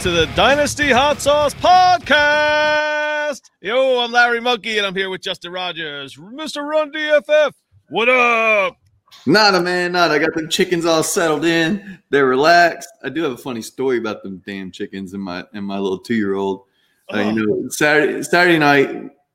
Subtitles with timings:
[0.00, 3.42] To the Dynasty Hot Sauce Podcast.
[3.60, 6.66] Yo, I'm Larry Monkey, and I'm here with Justin Rogers, Mr.
[6.66, 7.52] Run DFF.
[7.90, 8.78] What up?
[9.26, 10.14] Nada, man, nada.
[10.14, 11.98] I got them chickens all settled in.
[12.08, 12.88] They're relaxed.
[13.04, 15.98] I do have a funny story about them damn chickens and my and my little
[15.98, 16.62] two year old.
[17.12, 18.88] Uh, you know, Saturday Saturday night,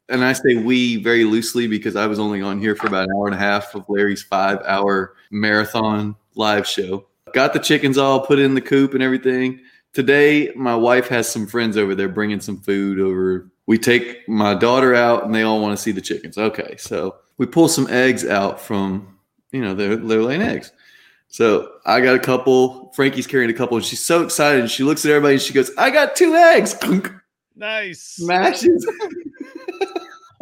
[0.10, 3.16] and I say we very loosely because I was only on here for about an
[3.16, 7.06] hour and a half of Larry's five hour marathon live show.
[7.36, 9.60] Got the chickens all put in the coop and everything.
[9.96, 13.50] Today, my wife has some friends over there bringing some food over.
[13.66, 16.38] We take my daughter out, and they all want to see the chickens.
[16.38, 19.18] Okay, so we pull some eggs out from,
[19.54, 20.74] you know, they're, they're laying eggs.
[21.30, 22.92] So I got a couple.
[22.94, 24.60] Frankie's carrying a couple, and she's so excited.
[24.60, 26.76] And she looks at everybody and she goes, "I got two eggs."
[27.58, 28.02] Nice.
[28.02, 28.86] Smashes.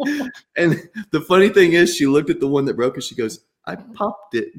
[0.56, 3.44] and the funny thing is, she looked at the one that broke, and she goes,
[3.66, 4.52] "I popped it.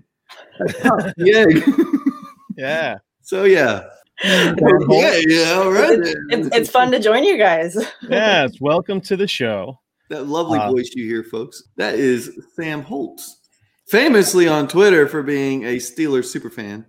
[0.61, 1.63] I popped the egg."
[2.57, 2.99] Yeah.
[3.21, 3.89] so yeah,
[4.23, 5.99] yeah, yeah, all right.
[6.29, 7.77] It's, it's fun to join you guys.
[8.09, 8.53] Yes.
[8.61, 9.79] Welcome to the show.
[10.09, 11.63] That lovely Uh, voice you hear, folks.
[11.77, 13.39] That is Sam Holtz,
[13.87, 16.85] famously on Twitter for being a Steelers super fan.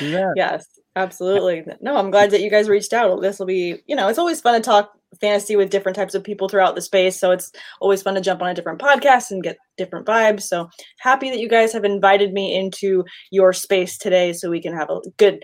[0.00, 0.30] Yeah.
[0.34, 0.64] Yes,
[0.96, 1.64] absolutely.
[1.82, 3.20] No, I'm glad that you guys reached out.
[3.20, 6.24] This will be, you know, it's always fun to talk fantasy with different types of
[6.24, 7.20] people throughout the space.
[7.20, 10.42] So it's always fun to jump on a different podcast and get different vibes.
[10.42, 14.72] So happy that you guys have invited me into your space today so we can
[14.72, 15.42] have a good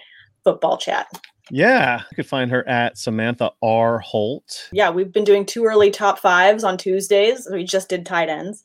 [0.48, 1.06] football chat.
[1.50, 2.02] Yeah.
[2.10, 3.98] You could find her at Samantha R.
[3.98, 4.70] Holt.
[4.72, 7.46] Yeah, we've been doing two early top fives on Tuesdays.
[7.52, 8.62] We just did tight ends.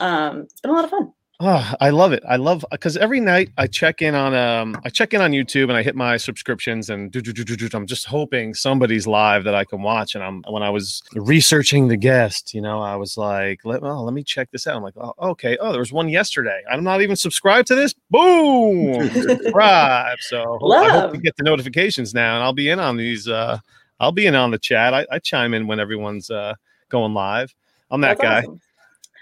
[0.00, 1.12] Um, it's been a lot of fun.
[1.38, 2.22] Oh, I love it.
[2.26, 5.64] I love because every night I check in on um I check in on YouTube
[5.64, 9.06] and I hit my subscriptions and do, do, do, do, do, I'm just hoping somebody's
[9.06, 10.14] live that I can watch.
[10.14, 14.02] And I'm when I was researching the guest, you know, I was like, let, oh,
[14.02, 14.76] let me check this out.
[14.76, 15.58] I'm like, oh, okay.
[15.60, 16.62] Oh, there was one yesterday.
[16.70, 17.94] I'm not even subscribed to this.
[18.10, 20.16] Boom, subscribe.
[20.22, 23.28] So I hope to get the notifications now, and I'll be in on these.
[23.28, 23.58] uh
[24.00, 24.94] I'll be in on the chat.
[24.94, 26.54] I, I chime in when everyone's uh
[26.88, 27.54] going live.
[27.90, 28.38] I'm that That's guy.
[28.40, 28.60] awesome.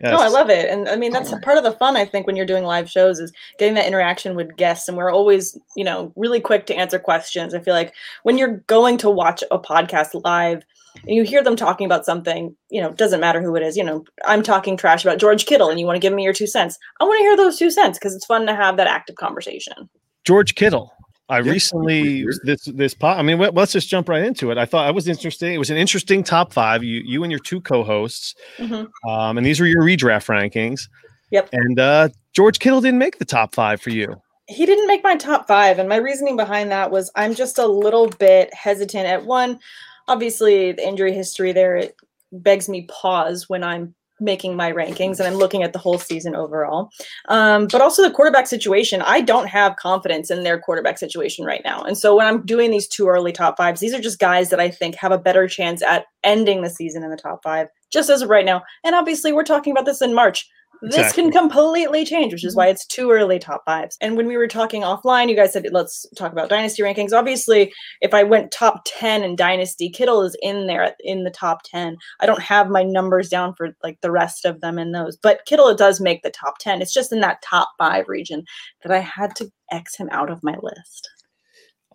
[0.02, 0.68] No, I love it.
[0.68, 3.18] And I mean, that's part of the fun, I think, when you're doing live shows
[3.18, 4.88] is getting that interaction with guests.
[4.88, 7.54] And we're always, you know, really quick to answer questions.
[7.54, 10.64] I feel like when you're going to watch a podcast live
[11.06, 13.84] and you hear them talking about something, you know, doesn't matter who it is, you
[13.84, 16.46] know, I'm talking trash about George Kittle and you want to give me your two
[16.46, 16.78] cents.
[17.00, 19.88] I want to hear those two cents because it's fun to have that active conversation.
[20.24, 20.93] George Kittle.
[21.28, 23.18] I Yeah, recently this this pot.
[23.18, 24.58] I mean, let- let's just jump right into it.
[24.58, 25.54] I thought I was interesting.
[25.54, 26.84] It was an interesting top five.
[26.84, 28.88] You you and your two co-hosts, Mhm.
[29.08, 30.88] um, and these were your redraft rankings.
[31.30, 31.48] Yep.
[31.52, 34.20] And uh, George Kittle didn't make the top five for you.
[34.46, 37.66] he didn't make my top five and my reasoning behind that was i'm just a
[37.66, 39.58] little bit hesitant at one
[40.06, 41.96] obviously the injury history there it
[42.30, 46.34] begs me pause when i'm making my rankings and i'm looking at the whole season
[46.34, 46.90] overall.
[47.28, 51.62] Um, but also the quarterback situation i don't have confidence in their quarterback situation right
[51.64, 51.82] now.
[51.82, 54.60] And so when i'm doing these two early top fives these are just guys that
[54.60, 58.10] i think have a better chance at ending the season in the top five just
[58.10, 58.62] as of right now.
[58.82, 60.48] And obviously we're talking about this in march
[60.84, 61.22] this Exactly.
[61.24, 62.58] can completely change, which is mm-hmm.
[62.58, 63.96] why it's too early top fives.
[64.00, 67.12] And when we were talking offline, you guys said let's talk about dynasty rankings.
[67.12, 71.62] Obviously, if I went top 10 in dynasty, Kittle is in there in the top
[71.64, 71.96] 10.
[72.20, 75.46] I don't have my numbers down for like the rest of them in those, but
[75.46, 76.82] Kittle does make the top 10.
[76.82, 78.44] It's just in that top 5 region
[78.82, 81.08] that I had to X him out of my list.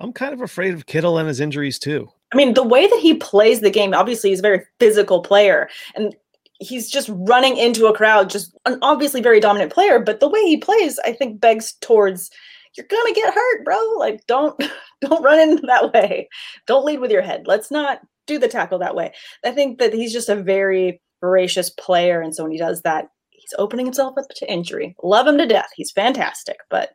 [0.02, 2.10] I'm kind of afraid of Kittle and his injuries too.
[2.34, 5.70] I mean, the way that he plays the game, obviously, he's a very physical player.
[5.96, 6.16] And
[6.60, 10.00] he's just running into a crowd, just an obviously very dominant player.
[10.00, 12.30] But the way he plays, I think, begs towards
[12.76, 13.78] you're gonna get hurt, bro.
[13.98, 14.62] Like, don't
[15.02, 16.30] don't run in that way.
[16.68, 17.44] Don't lead with your head.
[17.48, 19.14] Let's not do the tackle that way.
[19.44, 23.10] I think that he's just a very voracious player, and so when he does that,
[23.32, 24.96] he's opening himself up to injury.
[25.04, 25.70] Love him to death.
[25.76, 26.92] He's fantastic, but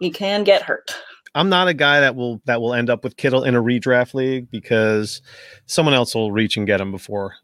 [0.00, 0.94] he can get hurt.
[1.34, 4.14] I'm not a guy that will that will end up with Kittle in a redraft
[4.14, 5.22] league because
[5.66, 7.34] someone else will reach and get him before.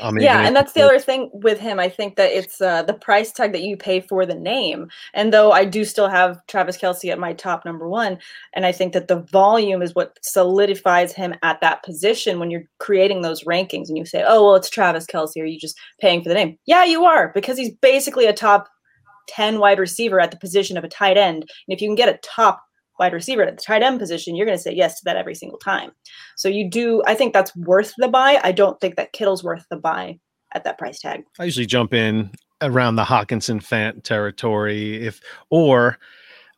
[0.00, 2.94] I'm yeah and that's the other thing with him i think that it's uh, the
[2.94, 6.78] price tag that you pay for the name and though i do still have travis
[6.78, 8.18] Kelce at my top number one
[8.54, 12.68] and i think that the volume is what solidifies him at that position when you're
[12.78, 16.22] creating those rankings and you say oh well it's travis Kelce are you just paying
[16.22, 16.58] for the name.
[16.66, 18.68] Yeah you are because he's basically a top
[19.28, 22.08] 10 wide receiver at the position of a tight end and if you can get
[22.08, 22.62] a top
[22.98, 25.34] wide receiver at the tight end position, you're going to say yes to that every
[25.34, 25.90] single time.
[26.36, 28.40] So you do, I think that's worth the buy.
[28.42, 30.18] I don't think that Kittle's worth the buy
[30.54, 31.24] at that price tag.
[31.38, 32.30] I usually jump in
[32.60, 35.98] around the Hockenson Fant territory, if or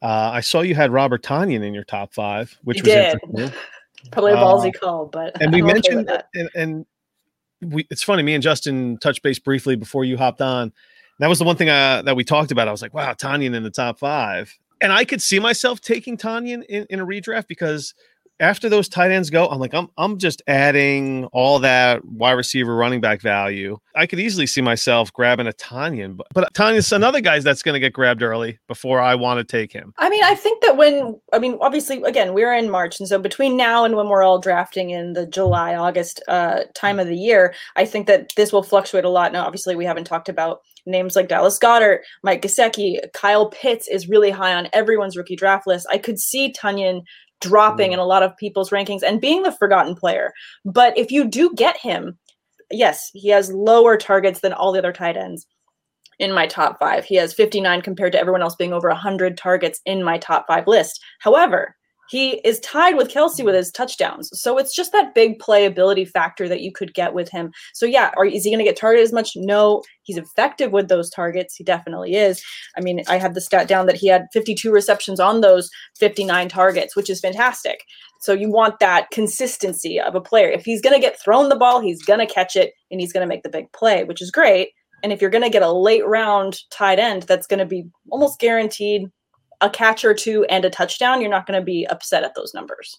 [0.02, 3.20] uh, I saw you had Robert Tonyan in your top five, which You was did.
[3.25, 3.60] interesting.
[4.12, 6.26] Probably a Uh, ballsy call, but And we I'm mentioned that.
[6.34, 6.87] and, and
[7.72, 8.22] we it's funny.
[8.22, 10.72] Me and Justin touched base briefly before you hopped on.
[11.20, 12.69] That was the one thing uh, that we talked about.
[12.69, 14.52] I was like, wow, Tonyan in the top five,
[14.84, 17.94] and I could see myself taking Tonyan, in a redraft because
[18.38, 22.76] after those tight ends go, I'm like, I'm I'm just adding all that wide receiver
[22.76, 23.78] running back value.
[23.94, 27.75] I could easily see myself grabbing a Tonyan, but, but Tonyan's another guy that's going
[27.75, 29.94] to get grabbed early before I want to take him.
[29.98, 33.19] I mean, I think that when I mean, obviously, again, we're in March, and so
[33.19, 37.16] between now and when we're all drafting in the July August uh, time of the
[37.16, 39.32] year, I think that this will fluctuate a lot.
[39.32, 44.08] Now, obviously, we haven't talked about names like Dallas Goedert, Mike Gesicki, Kyle Pitts is
[44.08, 45.86] really high on everyone's rookie draft list.
[45.90, 47.02] I could see Tonyan
[47.40, 47.94] dropping mm.
[47.94, 50.32] in a lot of people's rankings and being the forgotten player.
[50.64, 52.19] But if you do get him,
[52.70, 55.46] yes, he has lower targets than all the other tight ends
[56.19, 57.04] in my top five.
[57.04, 60.66] He has 59 compared to everyone else being over 100 targets in my top five
[60.66, 61.02] list.
[61.20, 61.76] However,
[62.08, 64.30] he is tied with Kelce with his touchdowns.
[64.32, 67.52] So it's just that big playability factor that you could get with him.
[67.72, 69.32] So yeah, are, is he going to get targeted as much?
[69.36, 71.56] No, he's effective with those targets.
[71.56, 72.42] He definitely is.
[72.76, 76.48] I mean, I had the stat down that he had 52 receptions on those 59
[76.48, 77.84] targets, which is fantastic.
[78.20, 80.48] So you want that consistency of a player.
[80.48, 83.12] If he's going to get thrown the ball, he's going to catch it and he's
[83.12, 84.70] going to make the big play, which is great.
[85.02, 87.84] And if you're going to get a late round tight end that's going to be
[88.10, 89.10] almost guaranteed
[89.60, 92.54] a catch or two and a touchdown, you're not going to be upset at those
[92.54, 92.98] numbers.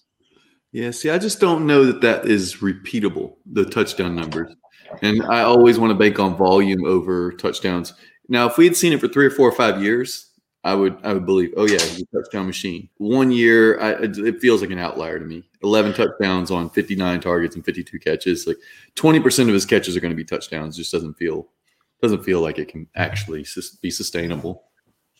[0.72, 4.54] Yeah, see, I just don't know that that is repeatable, the touchdown numbers.
[5.02, 7.94] And I always want to bank on volume over touchdowns.
[8.28, 10.32] Now, if we had seen it for three or four or five years,
[10.64, 12.88] I would I would believe, oh yeah, he's a touchdown machine.
[12.96, 15.48] One year, I, it feels like an outlier to me.
[15.62, 18.46] Eleven touchdowns on fifty nine targets and fifty two catches.
[18.48, 18.56] Like
[18.96, 20.76] twenty percent of his catches are going to be touchdowns.
[20.76, 21.48] Just doesn't feel
[22.02, 23.46] doesn't feel like it can actually
[23.80, 24.64] be sustainable.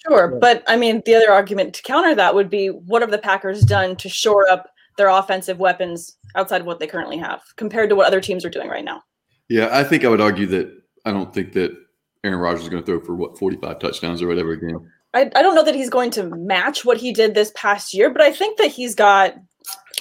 [0.09, 3.19] Sure, but I mean, the other argument to counter that would be what have the
[3.19, 7.91] Packers done to shore up their offensive weapons outside of what they currently have compared
[7.91, 9.03] to what other teams are doing right now?
[9.49, 10.73] Yeah, I think I would argue that
[11.05, 11.77] I don't think that
[12.25, 14.91] Aaron Rodgers is going to throw for what 45 touchdowns or whatever game.
[15.15, 18.11] I, I don't know that he's going to match what he did this past year,
[18.11, 19.35] but I think that he's got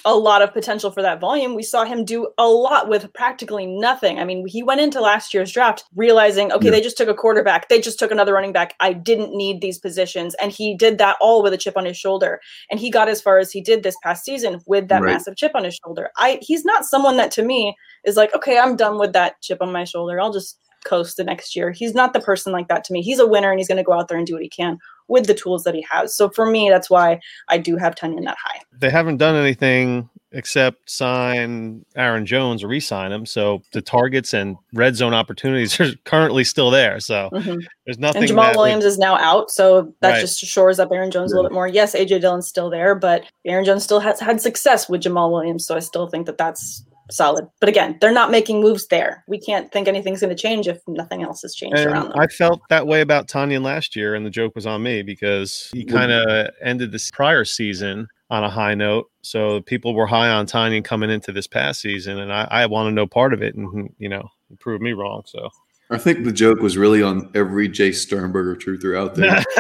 [0.06, 1.56] a lot of potential for that volume.
[1.56, 4.20] We saw him do a lot with practically nothing.
[4.20, 6.72] I mean, he went into last year's draft realizing, okay, yeah.
[6.72, 8.76] they just took a quarterback, they just took another running back.
[8.80, 10.36] I didn't need these positions.
[10.36, 12.40] And he did that all with a chip on his shoulder.
[12.70, 15.14] And he got as far as he did this past season with that right.
[15.14, 16.12] massive chip on his shoulder.
[16.18, 17.76] I he's not someone that to me
[18.06, 20.22] is like, okay, I'm done with that chip on my shoulder.
[20.22, 21.72] I'll just coast the next year.
[21.72, 23.02] He's not the person like that to me.
[23.02, 24.78] He's a winner and he's going to go out there and do what he can
[25.08, 26.16] with the tools that he has.
[26.16, 27.20] So for me, that's why
[27.50, 28.60] I do have Tonyan that high.
[28.78, 33.26] They haven't done anything except sign Aaron Jones or re-sign him.
[33.26, 37.00] So the targets and red zone opportunities are currently still there.
[37.00, 37.60] So mm-hmm.
[37.86, 38.24] there's nothing.
[38.24, 40.22] And Jamaal Williams is now out, so that right.
[40.22, 41.68] just shores up Aaron Jones a little bit more.
[41.68, 45.66] Yes, AJ Dillon's still there, but Aaron Jones still has had success with Jamaal Williams.
[45.66, 47.48] So I still think that that's solid.
[47.60, 49.24] But again, they're not making moves there.
[49.28, 52.20] We can't think anything's going to change if nothing else has changed and around them.
[52.20, 55.70] I felt that way about Tonyan last year, and the joke was on me because
[55.74, 55.96] he mm-hmm.
[55.96, 59.10] kind of ended this prior season on a high note.
[59.22, 62.88] So people were high on Tonyan coming into this past season, and I, I want
[62.88, 64.28] to know part of it, and you know,
[64.60, 65.24] prove me wrong.
[65.26, 65.50] So
[65.92, 69.44] I think the joke was really on every Jay Sternberger truther out there.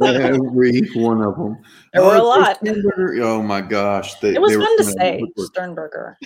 [0.00, 1.58] every one of them.
[1.92, 2.58] There were a oh, lot.
[3.20, 4.14] Oh my gosh.
[4.20, 6.18] They, it was fun to say, Sternberger.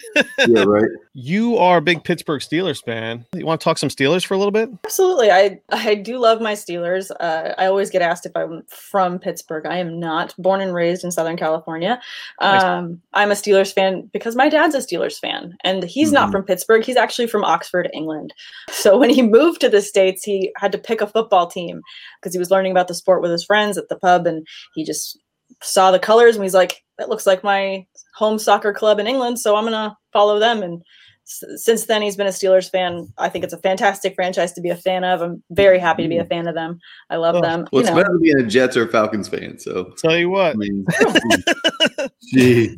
[0.46, 0.84] yeah, right.
[1.12, 3.26] You are a big Pittsburgh Steelers fan.
[3.34, 4.70] You want to talk some Steelers for a little bit?
[4.84, 5.30] Absolutely.
[5.30, 7.10] I, I do love my Steelers.
[7.20, 9.66] Uh, I always get asked if I'm from Pittsburgh.
[9.66, 10.34] I am not.
[10.38, 12.00] Born and raised in Southern California.
[12.38, 12.98] Um, nice.
[13.14, 16.14] I'm a Steelers fan because my dad's a Steelers fan, and he's mm-hmm.
[16.14, 16.84] not from Pittsburgh.
[16.84, 18.32] He's actually from Oxford, England.
[18.70, 21.80] So when he moved to the States, he had to pick a football team
[22.20, 24.84] because he was learning about the sport with his friends at the pub and he
[24.84, 25.18] just
[25.62, 27.84] saw the colors and he's like, that looks like my
[28.14, 29.38] home soccer club in England.
[29.38, 30.62] So I'm going to follow them.
[30.62, 30.82] And
[31.26, 33.08] s- since then, he's been a Steelers fan.
[33.18, 35.22] I think it's a fantastic franchise to be a fan of.
[35.22, 36.78] I'm very happy to be a fan of them.
[37.08, 37.66] I love oh, them.
[37.72, 38.02] Well, it's you know.
[38.02, 39.58] better than being a Jets or Falcons fan.
[39.58, 40.52] So tell you what.
[40.52, 40.86] I mean,
[42.32, 42.76] gee.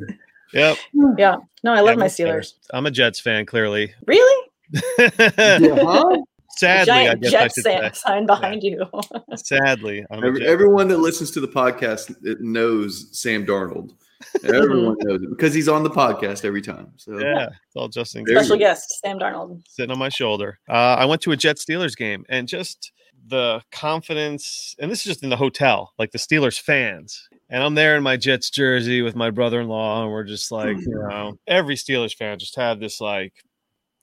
[0.52, 0.76] Yep.
[1.18, 1.37] Yeah.
[1.64, 2.54] No, I love yeah, my Steelers.
[2.73, 3.94] I'm a Jets fan, clearly.
[4.06, 4.49] Really?
[4.99, 6.16] uh-huh.
[6.56, 7.90] Sadly, I guess Jet I should say.
[7.94, 8.71] sign behind yeah.
[8.71, 9.00] you.
[9.37, 13.94] Sadly, Every, everyone that listens to the podcast knows Sam Darnold.
[14.44, 16.92] Everyone knows it because he's on the podcast every time.
[16.97, 20.59] So yeah, it's all just special guest Sam Darnold sitting on my shoulder.
[20.68, 22.92] Uh, I went to a Jet Steelers game and just
[23.26, 27.28] the confidence, and this is just in the hotel, like the Steelers fans.
[27.50, 30.88] And I'm there in my Jets jersey with my brother-in-law, and we're just like, you
[30.88, 31.09] mm-hmm.
[31.09, 33.32] know, every Steelers fan just had this like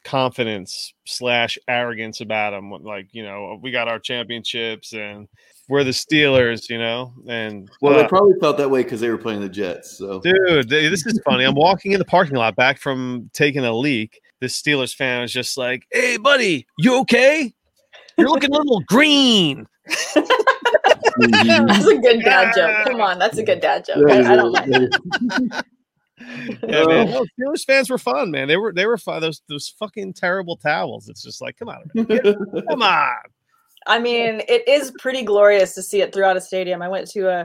[0.03, 2.71] confidence slash arrogance about them.
[2.71, 5.27] Like, you know, we got our championships and
[5.67, 7.13] we're the Steelers, you know.
[7.27, 9.97] And well, uh, they probably felt that way because they were playing the Jets.
[9.97, 11.43] So, dude, this is funny.
[11.43, 14.19] I'm walking in the parking lot back from taking a leak.
[14.41, 17.53] This Steelers fan was just like, "Hey, buddy, you okay?
[18.17, 22.87] You're looking a little green." that's a good dad joke.
[22.87, 24.09] Come on, that's a good dad joke.
[24.09, 25.61] I, I don't mind.
[26.67, 27.09] yeah, man.
[27.11, 28.47] No, Steelers fans were fun, man.
[28.47, 29.21] They were they were fun.
[29.21, 31.09] Those those fucking terrible towels.
[31.09, 31.83] It's just like, come on,
[32.69, 33.15] come on.
[33.87, 36.81] I mean, it is pretty glorious to see it throughout a stadium.
[36.81, 37.43] I went to a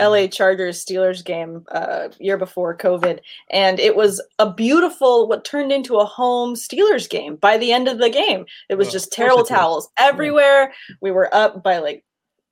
[0.00, 3.20] LA Chargers Steelers game uh, year before COVID,
[3.50, 7.36] and it was a beautiful, what turned into a home Steelers game.
[7.36, 10.72] By the end of the game, it was just terrible towels everywhere.
[11.00, 12.04] We were up by like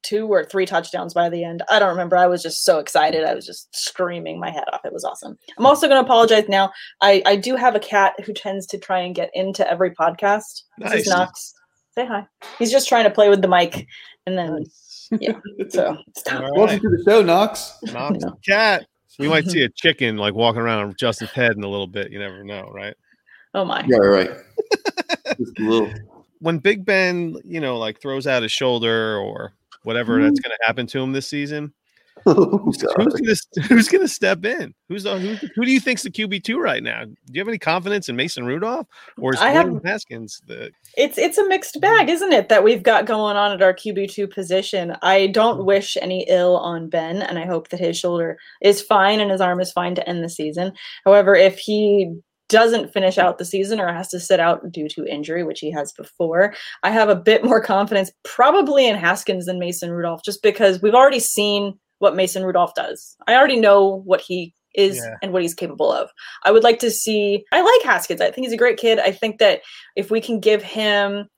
[0.05, 1.63] two or three touchdowns by the end.
[1.69, 2.17] I don't remember.
[2.17, 3.25] I was just so excited.
[3.25, 4.85] I was just screaming my head off.
[4.85, 5.37] It was awesome.
[5.59, 6.71] I'm also going to apologize now.
[7.01, 10.63] I I do have a cat who tends to try and get into every podcast.
[10.79, 10.93] Nice.
[10.93, 11.55] This is Knox.
[11.97, 12.27] Say hi.
[12.59, 13.87] He's just trying to play with the mic,
[14.27, 14.65] and then.
[15.21, 15.39] Yeah.
[15.69, 15.97] So
[16.31, 16.51] right.
[16.55, 17.79] welcome to the show, Knox.
[17.93, 18.39] Knox no.
[18.45, 18.87] cat.
[19.19, 22.11] We might see a chicken like walking around on Justin's head in a little bit.
[22.11, 22.95] You never know, right?
[23.55, 23.85] Oh my.
[23.87, 24.31] Yeah, right.
[25.39, 25.93] Just a little.
[26.41, 29.53] When Big Ben, you know, like throws out his shoulder or
[29.85, 30.25] whatever mm-hmm.
[30.25, 31.73] that's going to happen to him this season,
[32.27, 34.73] Oh, who's, gonna, who's gonna step in?
[34.89, 37.05] Who's the, who, who do you think's the QB two right now?
[37.05, 38.87] Do you have any confidence in Mason Rudolph
[39.19, 40.71] or is I have, Haskins the?
[40.97, 42.49] It's it's a mixed bag, isn't it?
[42.49, 44.97] That we've got going on at our QB two position.
[45.03, 45.67] I don't hmm.
[45.67, 49.43] wish any ill on Ben, and I hope that his shoulder is fine and his
[49.43, 50.73] arm is fine to end the season.
[51.05, 52.11] However, if he
[52.49, 55.71] doesn't finish out the season or has to sit out due to injury, which he
[55.71, 60.43] has before, I have a bit more confidence probably in Haskins than Mason Rudolph, just
[60.43, 63.17] because we've already seen what Mason Rudolph does.
[63.27, 65.15] I already know what he is yeah.
[65.23, 66.11] and what he's capable of.
[66.45, 68.21] I would like to see I like Haskins.
[68.21, 68.99] I think he's a great kid.
[68.99, 69.61] I think that
[69.97, 71.29] if we can give him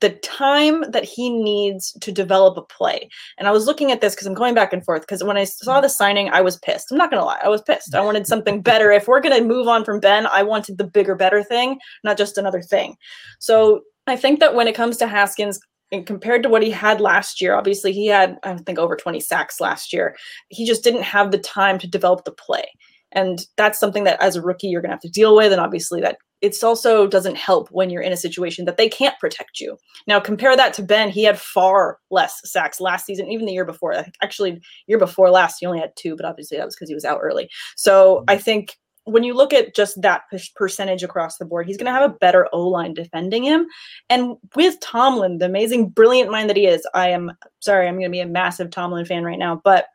[0.00, 3.08] the time that he needs to develop a play.
[3.38, 5.44] And I was looking at this because I'm going back and forth because when I
[5.44, 6.92] saw the signing, I was pissed.
[6.92, 7.40] I'm not going to lie.
[7.42, 7.94] I was pissed.
[7.94, 8.90] I wanted something better.
[8.90, 12.18] If we're going to move on from Ben, I wanted the bigger, better thing, not
[12.18, 12.96] just another thing.
[13.38, 15.58] So I think that when it comes to Haskins,
[15.90, 19.20] and compared to what he had last year, obviously he had, I think, over 20
[19.20, 20.16] sacks last year.
[20.48, 22.66] He just didn't have the time to develop the play.
[23.12, 25.52] And that's something that as a rookie you're going to have to deal with.
[25.52, 29.18] And obviously that it's also doesn't help when you're in a situation that they can't
[29.18, 29.76] protect you.
[30.06, 31.10] Now compare that to Ben.
[31.10, 34.04] He had far less sacks last season, even the year before.
[34.22, 37.04] Actually, year before last, he only had two, but obviously that was because he was
[37.04, 37.48] out early.
[37.76, 38.42] So I mm-hmm.
[38.42, 40.22] think when you look at just that
[40.54, 43.66] percentage across the board, he's going to have a better O line defending him.
[44.10, 48.04] And with Tomlin, the amazing, brilliant mind that he is, I am sorry, I'm going
[48.04, 49.86] to be a massive Tomlin fan right now, but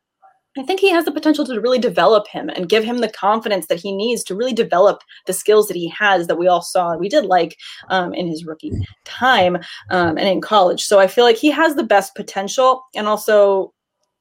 [0.57, 3.67] I think he has the potential to really develop him and give him the confidence
[3.67, 6.95] that he needs to really develop the skills that he has that we all saw
[6.95, 7.57] we did like
[7.89, 8.71] um, in his rookie
[9.03, 9.57] time
[9.89, 10.83] um, and in college.
[10.83, 13.73] So I feel like he has the best potential and also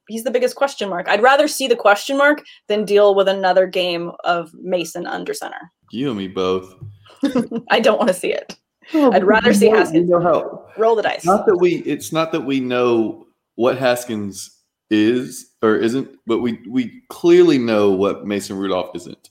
[0.08, 1.08] he's the biggest question mark.
[1.08, 5.70] I'd rather see the question mark than deal with another game of Mason under center.
[5.90, 6.74] You and me both.
[7.70, 8.56] I don't want to see it.
[8.94, 10.08] Oh, I'd rather see Haskins.
[10.08, 11.24] You know how, roll the dice.
[11.24, 11.76] Not that we.
[11.82, 14.61] It's not that we know what Haskins
[14.92, 19.30] is or isn't, but we we clearly know what Mason Rudolph isn't.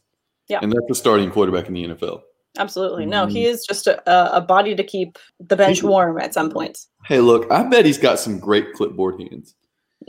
[0.49, 2.21] Yeah, and that's the starting quarterback in the NFL.
[2.57, 3.05] Absolutely.
[3.05, 3.53] No, he mm-hmm.
[3.53, 6.89] is just a, a body to keep the bench warm at some points.
[7.05, 9.55] Hey, look, I bet he's got some great clipboard hands.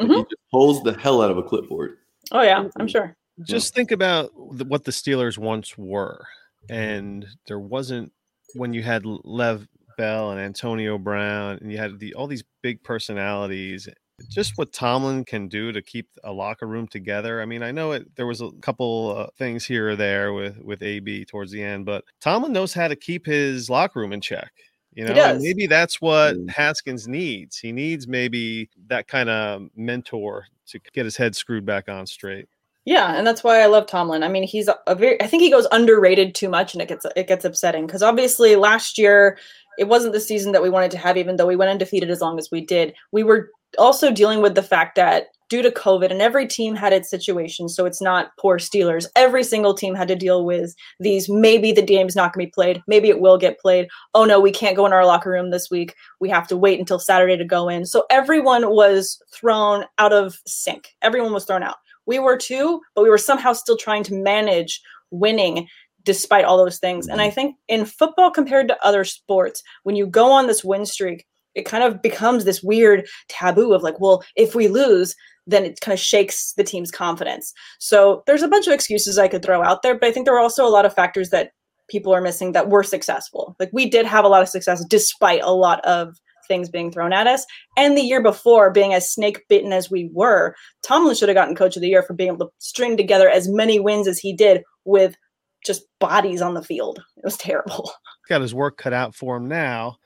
[0.00, 0.12] Mm-hmm.
[0.12, 1.98] He just pulls the hell out of a clipboard.
[2.32, 3.16] Oh yeah, I'm sure.
[3.46, 6.26] Just think about the, what the Steelers once were,
[6.68, 8.12] and there wasn't
[8.54, 9.66] when you had Lev
[9.96, 13.88] Bell and Antonio Brown, and you had the all these big personalities.
[14.30, 17.42] Just what Tomlin can do to keep a locker room together.
[17.42, 18.14] I mean, I know it.
[18.14, 21.86] There was a couple uh, things here or there with with AB towards the end,
[21.86, 24.52] but Tomlin knows how to keep his locker room in check.
[24.94, 26.50] You know, maybe that's what mm.
[26.50, 27.56] Haskins needs.
[27.56, 32.46] He needs maybe that kind of mentor to get his head screwed back on straight.
[32.84, 34.22] Yeah, and that's why I love Tomlin.
[34.22, 37.06] I mean, he's a very I think he goes underrated too much and it gets
[37.16, 39.38] it gets upsetting because obviously last year
[39.78, 42.20] it wasn't the season that we wanted to have even though we went undefeated as
[42.20, 42.94] long as we did.
[43.12, 46.94] We were also dealing with the fact that due to COVID, and every team had
[46.94, 47.68] its situation.
[47.68, 49.04] So it's not poor Steelers.
[49.16, 51.28] Every single team had to deal with these.
[51.28, 52.82] Maybe the game's not going to be played.
[52.86, 53.88] Maybe it will get played.
[54.14, 55.94] Oh no, we can't go in our locker room this week.
[56.20, 57.84] We have to wait until Saturday to go in.
[57.84, 60.88] So everyone was thrown out of sync.
[61.02, 61.76] Everyone was thrown out.
[62.06, 65.68] We were too, but we were somehow still trying to manage winning
[66.04, 67.08] despite all those things.
[67.08, 67.34] And I mm-hmm.
[67.34, 71.64] think in football compared to other sports, when you go on this win streak, it
[71.64, 75.14] kind of becomes this weird taboo of like, well, if we lose,
[75.46, 77.52] then it kind of shakes the team's confidence.
[77.80, 80.34] So there's a bunch of excuses I could throw out there, but I think there
[80.34, 81.50] are also a lot of factors that
[81.88, 83.56] people are missing that were successful.
[83.58, 86.16] Like we did have a lot of success despite a lot of
[86.48, 87.44] things being thrown at us.
[87.76, 91.54] And the year before, being as snake bitten as we were, Tomlin should have gotten
[91.54, 94.34] coach of the year for being able to string together as many wins as he
[94.34, 95.16] did with
[95.64, 97.00] just bodies on the field.
[97.16, 97.92] It was terrible.
[98.28, 99.98] Got his work cut out for him now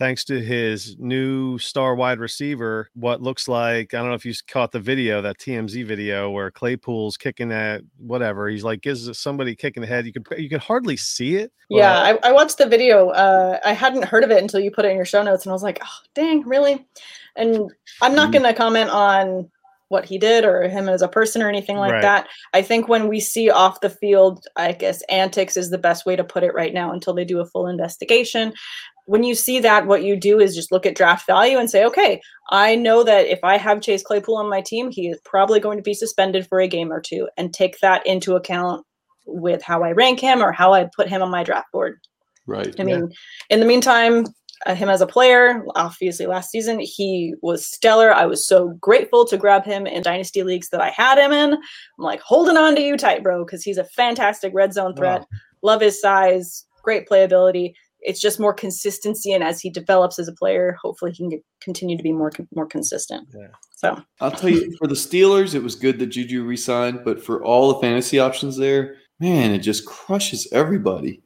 [0.00, 4.32] thanks to his new star wide receiver, what looks like I don't know if you
[4.48, 8.48] caught the video, that TMZ video where Claypool's kicking at whatever.
[8.48, 10.06] He's like gives somebody kicking the head.
[10.06, 11.52] You could you could hardly see it.
[11.68, 13.10] Yeah, I, I, watched the video.
[13.10, 15.50] Uh, I hadn't heard of it until you put it in your show notes, and
[15.50, 16.84] I was like, oh, dang, really?
[17.36, 17.70] And
[18.02, 18.42] I'm not mm-hmm.
[18.42, 19.48] going to comment on
[19.90, 22.02] what he did or him as a person or anything like right.
[22.02, 22.28] that.
[22.54, 26.14] I think when we see off the field, I guess antics is the best way
[26.14, 28.52] to put it right now until they do a full investigation.
[29.06, 31.84] When you see that, what you do is just look at draft value and say,
[31.84, 32.20] okay,
[32.50, 35.76] I know that if I have Chase Claypool on my team, he is probably going
[35.76, 38.86] to be suspended for a game or two and take that into account
[39.26, 41.98] with how I rank him or how I put him on my draft board.
[42.46, 42.78] Right.
[42.78, 43.12] I mean,
[43.48, 44.26] in the meantime,
[44.66, 45.64] Uh, him as a player.
[45.74, 48.12] Obviously, last season he was stellar.
[48.12, 51.54] I was so grateful to grab him in dynasty leagues that I had him in.
[51.54, 51.62] I'm
[51.96, 55.20] like holding on to you tight, bro, because he's a fantastic red zone threat.
[55.20, 55.26] Wow.
[55.62, 57.72] Love his size, great playability.
[58.02, 61.44] It's just more consistency, and as he develops as a player, hopefully he can get,
[61.62, 63.28] continue to be more more consistent.
[63.34, 63.48] Yeah.
[63.76, 67.42] So I'll tell you, for the Steelers, it was good that Juju resigned, but for
[67.42, 71.22] all the fantasy options there, man, it just crushes everybody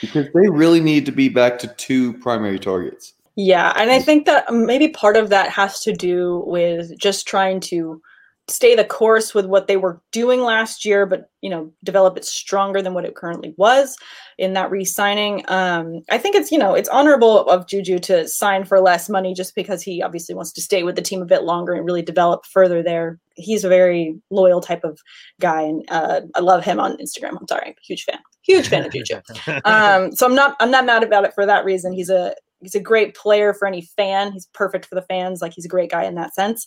[0.00, 3.14] because they really need to be back to two primary targets.
[3.36, 7.60] Yeah, and I think that maybe part of that has to do with just trying
[7.60, 8.00] to
[8.46, 12.24] stay the course with what they were doing last year, but you know, develop it
[12.24, 13.96] stronger than what it currently was
[14.38, 15.44] in that re-signing.
[15.48, 19.34] Um, I think it's you know it's honorable of Juju to sign for less money
[19.34, 22.02] just because he obviously wants to stay with the team a bit longer and really
[22.02, 23.18] develop further there.
[23.36, 25.00] He's a very loyal type of
[25.40, 27.36] guy, and uh, I love him on Instagram.
[27.40, 29.20] I'm sorry, huge fan huge fan of Juju.
[29.64, 31.92] Um, so I'm not I'm not mad about it for that reason.
[31.92, 34.32] He's a he's a great player for any fan.
[34.32, 35.40] He's perfect for the fans.
[35.40, 36.66] Like he's a great guy in that sense.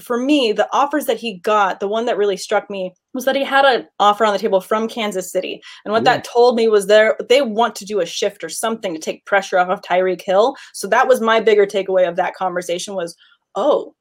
[0.00, 3.34] For me, the offers that he got, the one that really struck me was that
[3.36, 5.60] he had an offer on the table from Kansas City.
[5.84, 8.94] And what that told me was there they want to do a shift or something
[8.94, 10.54] to take pressure off of Tyreek Hill.
[10.74, 13.16] So that was my bigger takeaway of that conversation was,
[13.54, 13.94] oh,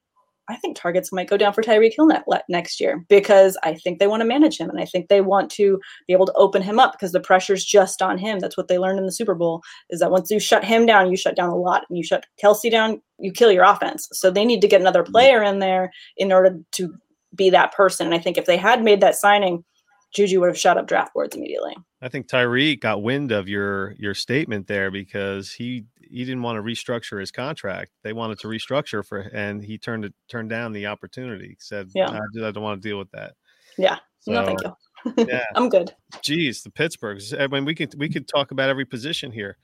[0.50, 2.10] I think targets might go down for Tyreek Hill
[2.48, 5.50] next year because I think they want to manage him and I think they want
[5.52, 8.40] to be able to open him up because the pressure's just on him.
[8.40, 11.12] That's what they learned in the Super Bowl is that once you shut him down,
[11.12, 11.86] you shut down a lot.
[11.90, 14.08] And you shut Kelce down, you kill your offense.
[14.14, 15.12] So they need to get another mm-hmm.
[15.12, 16.94] player in there in order to
[17.36, 18.06] be that person.
[18.06, 19.64] And I think if they had made that signing,
[20.14, 21.76] Juju would have shot up draft boards immediately.
[22.02, 26.58] I think Tyreek got wind of your your statement there because he he didn't want
[26.58, 27.92] to restructure his contract.
[28.04, 31.50] They wanted to restructure for, and he turned it turned down the opportunity.
[31.50, 33.34] He said, "Yeah, I, I don't want to deal with that."
[33.78, 34.74] Yeah, so, no, thank you.
[35.28, 35.94] yeah, I'm good.
[36.22, 37.40] Geez, the Pittsburghs.
[37.40, 39.58] I mean, we could we could talk about every position here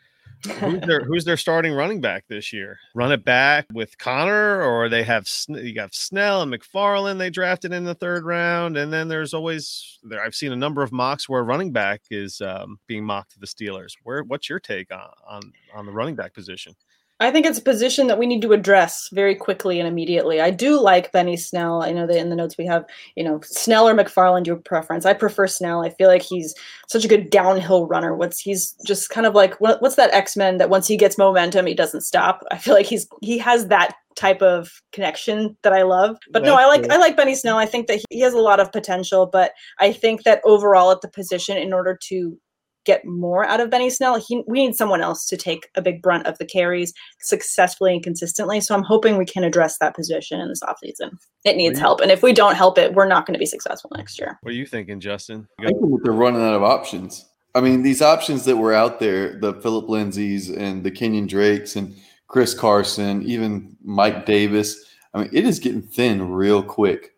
[0.45, 2.77] who's their who's their starting running back this year?
[2.95, 7.73] Run it back with Conner, or they have you got Snell and McFarland they drafted
[7.73, 10.23] in the third round, and then there's always there.
[10.23, 13.47] I've seen a number of mocks where running back is um, being mocked to the
[13.47, 13.93] Steelers.
[14.03, 16.75] Where what's your take on on on the running back position?
[17.23, 20.41] I think it's a position that we need to address very quickly and immediately.
[20.41, 21.81] I do like Benny Snell.
[21.81, 25.05] I know that in the notes we have, you know, Snell or McFarland, your preference.
[25.05, 25.83] I prefer Snell.
[25.83, 26.53] I feel like he's
[26.89, 28.13] such a good downhill runner.
[28.13, 31.17] What's he's just kind of like what, what's that X Men that once he gets
[31.17, 32.43] momentum, he doesn't stop.
[32.51, 36.17] I feel like he's he has that type of connection that I love.
[36.31, 37.57] But no, I like I like Benny Snell.
[37.57, 41.01] I think that he has a lot of potential, but I think that overall at
[41.01, 42.37] the position, in order to
[42.85, 46.01] get more out of Benny Snell, he, we need someone else to take a big
[46.01, 48.59] brunt of the carries successfully and consistently.
[48.61, 51.17] So I'm hoping we can address that position in this offseason.
[51.45, 52.01] It needs help.
[52.01, 54.37] And if we don't help it, we're not going to be successful next year.
[54.41, 55.47] What are you thinking, Justin?
[55.59, 57.25] I think they're running out of options.
[57.55, 61.75] I mean, these options that were out there, the Phillip Lindsays and the Kenyon Drakes
[61.75, 61.95] and
[62.27, 64.83] Chris Carson, even Mike Davis.
[65.13, 67.12] I mean, it is getting thin real quick.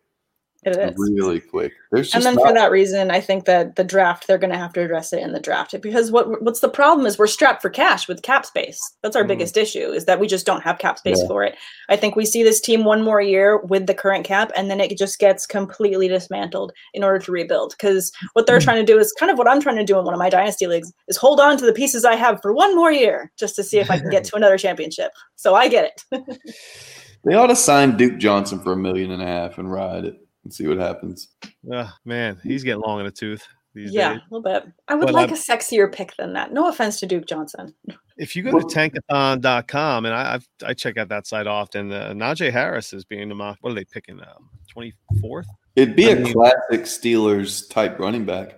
[0.65, 1.73] It is really quick.
[1.91, 4.73] And then not- for that reason, I think that the draft they're going to have
[4.73, 7.69] to address it in the draft because what what's the problem is we're strapped for
[7.69, 8.79] cash with cap space.
[9.03, 9.27] That's our mm.
[9.27, 11.27] biggest issue is that we just don't have cap space yeah.
[11.27, 11.55] for it.
[11.87, 14.79] I think we see this team one more year with the current cap, and then
[14.79, 17.75] it just gets completely dismantled in order to rebuild.
[17.77, 18.63] Because what they're mm.
[18.63, 20.31] trying to do is kind of what I'm trying to do in one of my
[20.31, 23.55] dynasty leagues is hold on to the pieces I have for one more year just
[23.57, 25.11] to see if I can get to another championship.
[25.35, 26.25] So I get it.
[27.23, 30.24] they ought to sign Duke Johnson for a million and a half and ride it
[30.45, 31.27] and see what happens.
[31.69, 33.45] Uh, man, he's getting long in the tooth.
[33.73, 34.21] yeah, days.
[34.21, 34.71] a little bit.
[34.87, 36.53] I would but like I'm, a sexier pick than that.
[36.53, 37.73] No offense to Duke Johnson.
[38.17, 42.11] If you go to tankathon.com, and I I've, i check out that site often, uh,
[42.11, 43.57] Najee Harris is being the mock.
[43.59, 44.21] What are they picking?
[44.21, 45.43] Um, 24th?
[45.75, 48.55] It'd be I a mean, classic Steelers type running back.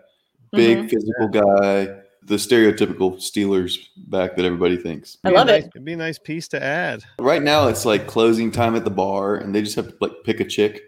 [0.52, 0.88] Big mm-hmm.
[0.88, 3.78] physical guy, the stereotypical Steelers
[4.10, 5.18] back that everybody thinks.
[5.24, 5.72] I love nice, it.
[5.74, 7.04] It'd be a nice piece to add.
[7.20, 10.12] Right now, it's like closing time at the bar, and they just have to like
[10.24, 10.82] pick a chick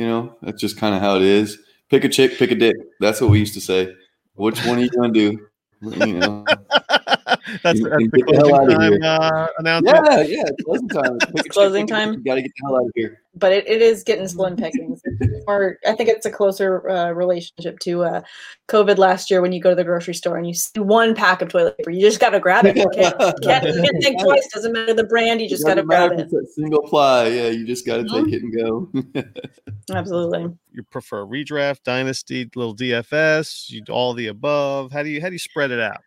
[0.00, 1.58] you know, that's just kind of how it is.
[1.90, 2.74] Pick a chick, pick a dick.
[3.00, 3.92] That's what we used to say.
[4.34, 5.46] Which one are you to do?
[5.82, 6.46] You know.
[7.62, 10.06] that's, that's And the get the closing time uh, announcement.
[10.06, 11.18] Yeah, yeah, closing time.
[11.34, 12.12] Pick a Closing time.
[12.14, 13.22] You gotta get the hell out of here.
[13.36, 15.00] but it, it is getting slim pickings.
[15.46, 18.22] or I think it's a closer uh, relationship to uh,
[18.68, 21.42] COVID last year when you go to the grocery store and you see one pack
[21.42, 21.90] of toilet paper.
[21.90, 22.76] You just got to grab it.
[22.76, 24.48] You can't, you can't, you can't think twice.
[24.52, 25.40] Doesn't matter the brand.
[25.40, 26.20] You just got to grab it.
[26.20, 27.28] it's a Single ply.
[27.28, 28.24] Yeah, you just gotta Mhm.
[28.24, 28.54] take it and
[29.14, 29.24] go.
[29.94, 30.52] Absolutely.
[30.72, 34.92] You prefer redraft, dynasty, little DFS, you all the above.
[34.92, 36.00] How do you how do you spread it out?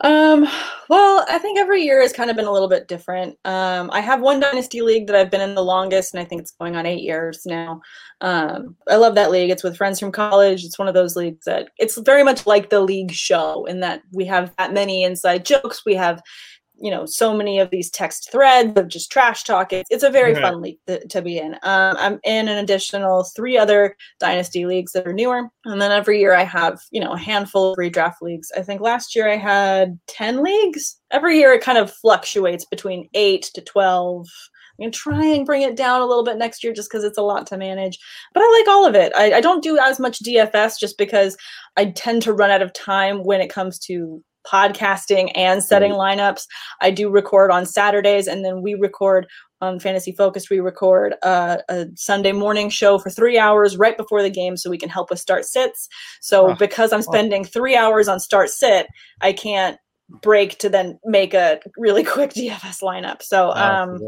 [0.00, 0.46] Um,
[0.88, 3.38] well, I think every year has kind of been a little bit different.
[3.44, 6.42] Um, I have one dynasty league that I've been in the longest, and I think
[6.42, 7.80] it's going on eight years now.
[8.20, 9.50] Um, I love that league.
[9.50, 10.64] It's with friends from college.
[10.64, 14.02] It's one of those leagues that it's very much like the league show in that
[14.12, 15.82] we have that many inside jokes.
[15.86, 16.20] We have,
[16.76, 19.72] you know, so many of these text threads of just trash talk.
[19.72, 21.54] It's, it's a very fun league to, to be in.
[21.62, 25.48] Um, I'm in an additional three other dynasty leagues that are newer.
[25.64, 28.50] And then every year I have, you know, a handful of redraft leagues.
[28.56, 30.96] I think last year I had 10 leagues.
[31.10, 34.26] Every year it kind of fluctuates between 8 to 12.
[34.78, 37.04] I'm going to try and bring it down a little bit next year just because
[37.04, 37.98] it's a lot to manage.
[38.32, 39.12] But I like all of it.
[39.14, 41.36] I, I don't do as much DFS just because
[41.76, 46.46] I tend to run out of time when it comes to podcasting and setting lineups.
[46.80, 49.26] I do record on Saturdays and then we record
[49.60, 50.50] on Fantasy Focus.
[50.50, 54.70] We record uh, a Sunday morning show for three hours right before the game so
[54.70, 55.88] we can help with start sits.
[56.20, 58.86] So Ah, because I'm spending three hours on start sit,
[59.20, 59.78] I can't
[60.22, 63.22] break to then make a really quick DFS lineup.
[63.22, 63.98] So um,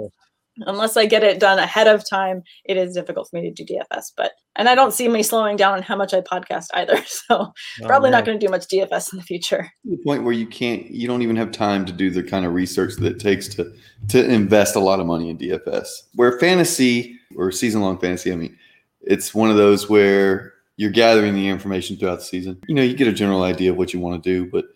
[0.60, 3.74] unless I get it done ahead of time, it is difficult for me to do
[3.74, 4.12] DFS.
[4.16, 6.96] But and I don't see me slowing down on how much I podcast either.
[7.06, 9.70] So Oh, probably not going to do much DFS in the future.
[9.84, 12.46] to the point where you can't you don't even have time to do the kind
[12.46, 13.72] of research that it takes to
[14.08, 15.88] to invest a lot of money in DFS.
[16.14, 18.56] Where fantasy or season long fantasy, I mean,
[19.02, 22.58] it's one of those where you're gathering the information throughout the season.
[22.68, 24.66] You know, you get a general idea of what you want to do, but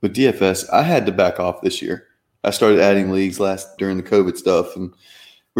[0.00, 2.06] with DFS, I had to back off this year.
[2.42, 4.92] I started adding leagues last during the COVID stuff and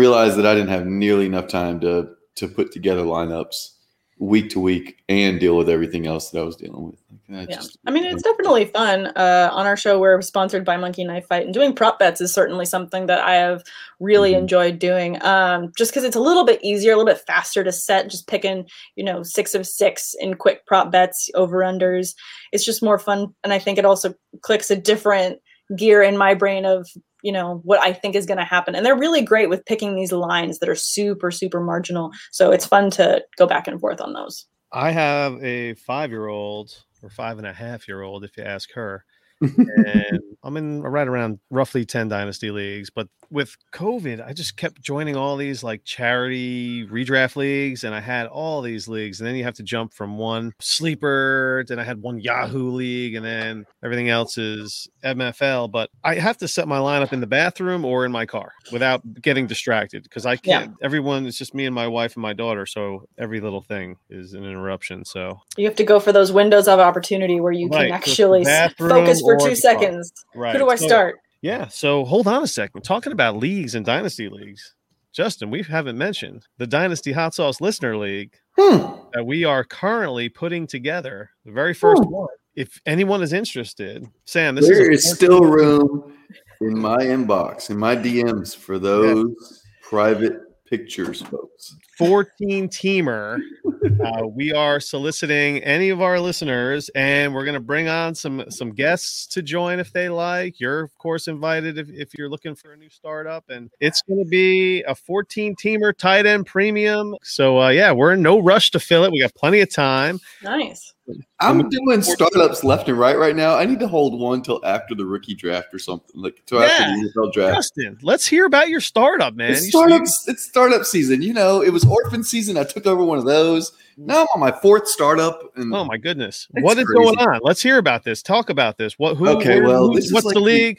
[0.00, 3.72] realized that I didn't have nearly enough time to to put together lineups
[4.18, 7.00] week to week and deal with everything else that I was dealing with.
[7.30, 7.56] I Yeah.
[7.56, 9.06] just- I mean, it's definitely fun.
[9.16, 12.32] Uh, on our show, we're sponsored by Monkey Knife Fight, and doing prop bets is
[12.32, 13.62] certainly something that I have
[13.98, 14.38] really Mhm.
[14.40, 15.22] enjoyed doing.
[15.24, 18.26] Um, just because it's a little bit easier, a little bit faster to set, just
[18.26, 22.14] picking, you know, six of six in quick prop bets, over unders.
[22.52, 23.28] It's just more fun.
[23.42, 25.40] And I think it also clicks a different
[25.76, 26.86] gear in my brain of,
[27.22, 28.74] you know, what I think is going to happen.
[28.74, 32.11] And they're really great with picking these lines that are super, super marginal.
[32.30, 34.46] So it's fun to go back and forth on those.
[34.72, 38.44] I have a five year old or five and a half year old, if you
[38.44, 39.04] ask her.
[39.40, 42.90] And I'm in right around roughly 10 dynasty leagues.
[42.90, 48.00] But with COVID, I just kept joining all these like charity redraft leagues, and I
[48.00, 49.20] had all these leagues.
[49.20, 53.14] And then you have to jump from one sleeper, then I had one Yahoo league,
[53.14, 55.70] and then everything else is MFL.
[55.70, 59.03] But I have to set my lineup in the bathroom or in my car without
[59.22, 60.74] getting distracted because I can't.
[60.83, 62.66] Everyone, it's just me and my wife and my daughter.
[62.66, 65.05] So every little thing is an interruption.
[65.05, 68.35] So, You have to go for those windows of opportunity where you Right, can so
[68.35, 70.12] it's the actually focus for two seconds.
[70.34, 70.52] right.
[70.52, 71.20] Who do I So- start?
[71.42, 71.68] Yeah.
[71.68, 72.82] So hold on a second.
[72.82, 74.74] Talking about leagues and dynasty leagues,
[75.12, 78.94] Justin, we haven't mentioned the Dynasty Hot Sauce Listener League Hmm.
[79.14, 81.30] that we are currently putting together.
[81.44, 82.08] The very first Ooh.
[82.10, 82.28] one.
[82.54, 86.12] If anyone is interested, Sam, this There is, is still room
[86.60, 90.34] in my inbox, in my DMs for those private
[90.70, 91.76] pictures, folks.
[91.98, 93.40] 14 teamer.
[94.04, 98.44] Uh, we are soliciting any of our listeners, and we're going to bring on some
[98.50, 100.59] some guests to join if they like.
[100.59, 104.22] You're of course invited if, if you're looking for a new startup, and it's going
[104.22, 107.14] to be a 14 teamer tight end premium.
[107.22, 109.12] So uh, yeah, we're in no rush to fill it.
[109.12, 110.18] We got plenty of time.
[110.42, 110.94] Nice.
[111.40, 113.57] I'm doing startups left and right right now.
[113.57, 116.85] I need to hold one till after the rookie draft or something, like till after
[116.85, 117.57] the NFL draft.
[117.57, 119.53] Justin, let's hear about your startup, man.
[119.53, 120.29] It's You- startups.
[120.29, 121.23] It's startup season.
[121.23, 122.57] You know, it was orphan season.
[122.57, 123.73] I took over one of those.
[123.96, 127.03] Now I'm on my fourth startup, and Oh my goodness, what is crazy.
[127.14, 127.40] going on?
[127.42, 128.23] Let's hear about this.
[128.23, 128.99] Talk about this.
[128.99, 129.16] What?
[129.16, 129.29] Who?
[129.29, 130.79] Okay, well, who's- this is what's like the the- league?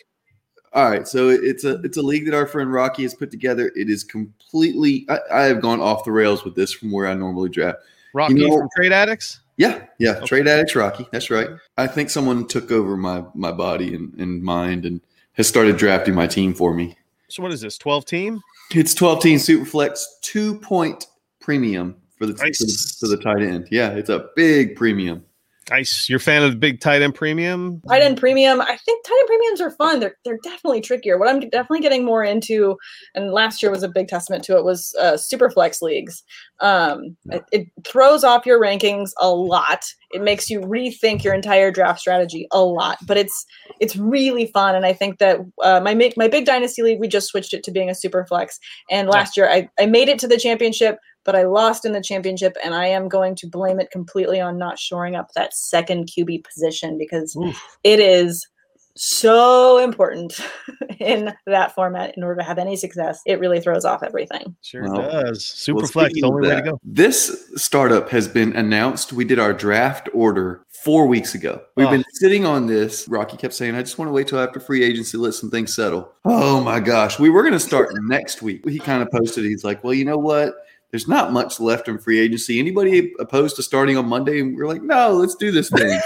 [0.74, 3.74] All right, so it's a it's a league that our friend Rocky has put together.
[3.76, 5.06] It is completely.
[5.10, 7.80] I, I have gone off the rails with this from where I normally draft.
[8.14, 9.41] Rocky know- from Trade Addicts.
[9.62, 10.14] Yeah, yeah.
[10.18, 10.26] Okay.
[10.26, 11.06] Trade addicts Rocky.
[11.12, 11.48] That's right.
[11.78, 15.02] I think someone took over my my body and, and mind and
[15.34, 16.98] has started drafting my team for me.
[17.30, 17.78] So what is this?
[17.78, 18.42] Twelve team?
[18.74, 21.06] It's 12 team Superflex, two point
[21.42, 22.58] premium for the, Nice.
[22.58, 23.68] for the for the tight end.
[23.70, 25.24] Yeah, it's a big premium.
[25.72, 26.10] Nice.
[26.10, 27.82] You're a fan of the big tight end premium?
[27.88, 28.60] Tight end premium.
[28.60, 30.02] I think tight end premiums are fun.
[30.02, 31.18] They're they're definitely trickier.
[31.18, 32.76] What I'm definitely getting more into,
[33.16, 36.24] and last year was a big testament to it, was uh, super flex leagues.
[36.60, 39.86] Um, it, it throws off your rankings a lot.
[40.12, 42.98] It makes you rethink your entire draft strategy a lot.
[43.08, 43.46] But it's
[43.80, 47.30] it's really fun, and I think that uh, my my big dynasty league we just
[47.30, 48.60] switched it to being a super flex.
[48.90, 52.02] And last year I I made it to the championship but I lost in the
[52.02, 56.08] championship, and I am going to blame it completely on not shoring up that second
[56.08, 57.62] QB position because Oof.
[57.84, 58.48] it is
[58.96, 60.38] so important
[61.00, 63.22] in that format in order to have any success.
[63.26, 64.54] It really throws off everything.
[64.62, 65.46] Sure Well, does.
[65.46, 66.80] Super Well, flex, speaking the only way to go.
[66.84, 69.14] This startup has been announced.
[69.14, 71.62] We did our draft order four weeks ago.
[71.78, 71.92] We've Oh.
[71.92, 73.08] been sitting on this.
[73.08, 75.74] Rocky kept saying, I just want to wait till after free agency, let some things
[75.74, 76.12] settle.
[76.26, 77.18] Oh my gosh.
[77.18, 78.68] We were going to start next week.
[78.68, 80.54] He kind of posted, he's like, Well, you know what?
[80.92, 82.60] There's not much left in free agency.
[82.60, 84.42] Anybody opposed to starting on Monday?
[84.42, 85.88] And we're like, no, let's do this thing.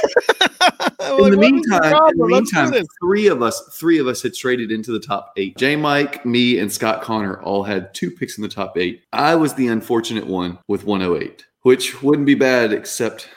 [1.01, 2.71] in the meantime, in the meantime,
[3.01, 5.57] three of us, three of us had traded into the top eight.
[5.57, 5.75] J.
[5.75, 9.03] Mike, me, and Scott Connor all had two picks in the top eight.
[9.11, 13.29] I was the unfortunate one with 108, which wouldn't be bad except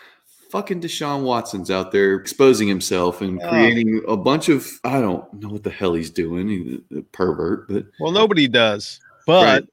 [0.50, 3.48] fucking Deshaun Watson's out there exposing himself and Oh.
[3.48, 6.48] creating a bunch of I don't know what the hell he's doing.
[6.48, 9.64] He's a pervert, but well, nobody does, but Right.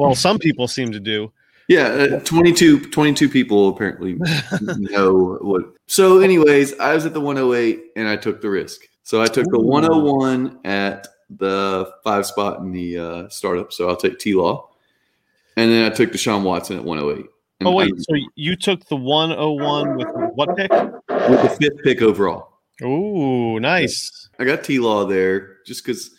[0.00, 1.30] Well, some people seem to do.
[1.68, 1.86] Yeah,
[2.16, 4.18] uh, 22, 22 people apparently
[4.78, 5.62] know what.
[5.86, 8.80] So, anyways, I was at the 108 and I took the risk.
[9.04, 9.66] So I took the Ooh.
[9.66, 13.72] 101 at the five spot in the uh, startup.
[13.72, 14.68] So I'll take T Law.
[15.56, 17.26] And then I took Deshaun Watson at 108.
[17.60, 20.70] And Oh wait, I- so you took the 101 with what pick?
[20.72, 22.48] with the fifth pick overall.
[22.82, 24.28] Ooh, nice.
[24.38, 26.10] I got T Law there just because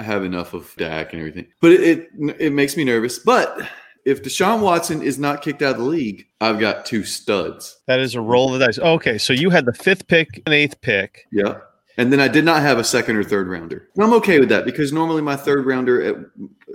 [0.00, 1.46] I have enough of Dak and everything.
[1.60, 1.80] But it,
[2.18, 3.18] it it makes me nervous.
[3.18, 3.68] But
[4.06, 7.78] if Deshaun Watson is not kicked out of the league, I've got two studs.
[7.86, 8.78] That is a roll of the dice.
[8.78, 11.26] Okay, so you had the fifth pick and eighth pick.
[11.30, 11.58] Yeah.
[11.98, 13.88] And then I did not have a second or third rounder.
[13.94, 16.16] And I'm okay with that because normally my third rounder at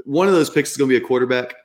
[0.05, 1.55] one of those picks is going to be a quarterback.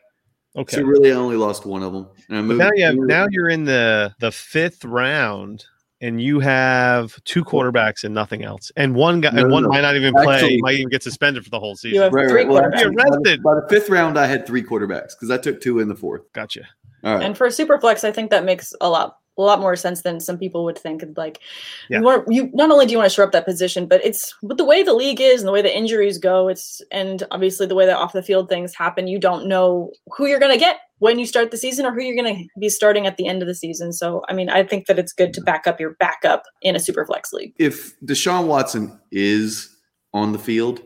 [0.57, 0.77] Okay.
[0.77, 2.09] So really, I only lost one of them.
[2.31, 2.59] And I But moved.
[2.61, 5.67] now you have now you're in the the fifth round
[6.01, 8.73] and you have two quarterbacks and nothing else.
[8.77, 9.69] And one guy No, and one no.
[9.69, 11.97] might not even play, Actually- might even get suspended for the whole season.
[11.97, 12.49] You have Right, three right.
[12.49, 12.81] Well, quarterbacks.
[12.81, 15.79] You're by the- By the fifth round, I had three quarterbacks because I took two
[15.81, 16.23] in the fourth.
[16.33, 16.63] Gotcha.
[17.05, 17.23] All right.
[17.25, 20.37] And for Superflex, I think that makes a lot a lot more sense than some
[20.37, 21.03] people would think.
[21.17, 21.41] Like
[21.89, 22.01] Yeah.
[22.01, 24.35] you want you not only do you want to shore up that position, but it's
[24.43, 27.67] with the way the league is and the way the injuries go, it's and obviously
[27.67, 30.81] the way that off the field things happen, you don't know who you're gonna get
[31.01, 33.49] when you start the season or who you're gonna be starting at the end of
[33.49, 33.93] the season.
[33.93, 36.81] So I mean I think that it's good to back up your backup in a
[36.81, 37.53] super flex league.
[37.59, 39.77] if Deshaun Watson is
[40.15, 40.81] on the field,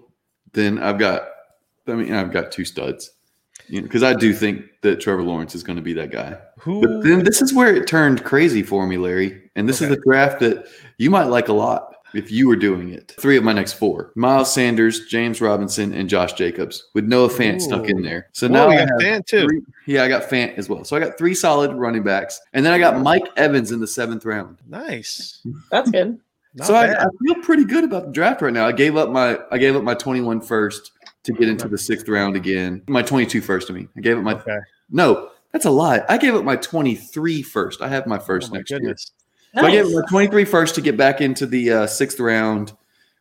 [0.52, 1.22] then I've got,
[1.88, 3.10] I mean, I've got two studs.
[3.68, 6.36] You know, because I do think that Trevor Lawrence is going to be that guy.
[6.58, 9.50] Who But then this is where it turned crazy for me, Larry.
[9.56, 9.90] And this Okay.
[9.90, 10.66] is the draft that
[10.98, 13.14] you might like a lot if you were doing it.
[13.18, 17.60] Three of my next four: Miles Sanders, James Robinson, and Josh Jacobs, with Noah Fant
[17.60, 18.28] stuck in there.
[18.32, 19.46] So Whoa, now you I got have Fant, too.
[19.46, 20.84] three- yeah, I got Fant as well.
[20.84, 23.86] So I got three solid running backs, and then I got Mike Evans in the
[23.86, 24.58] seventh round.
[24.68, 25.40] nice.
[25.70, 26.18] That's good.
[26.56, 27.04] Not so I.
[27.04, 28.66] I feel pretty good about the draft right now.
[28.66, 30.92] I gave up my I gave up my 21 first
[31.24, 32.82] to get into the sixth round again.
[32.86, 33.88] My 22 first, I mean.
[33.96, 34.58] I gave up my okay.
[34.90, 36.02] no, that's a lie.
[36.08, 37.80] I gave up my 23 first.
[37.80, 38.94] I have my oh first Oh my next year.
[39.54, 39.62] Goodness.
[39.62, 39.96] So I gave Nice.
[39.96, 42.72] up my 23 first to get back into the uh, sixth round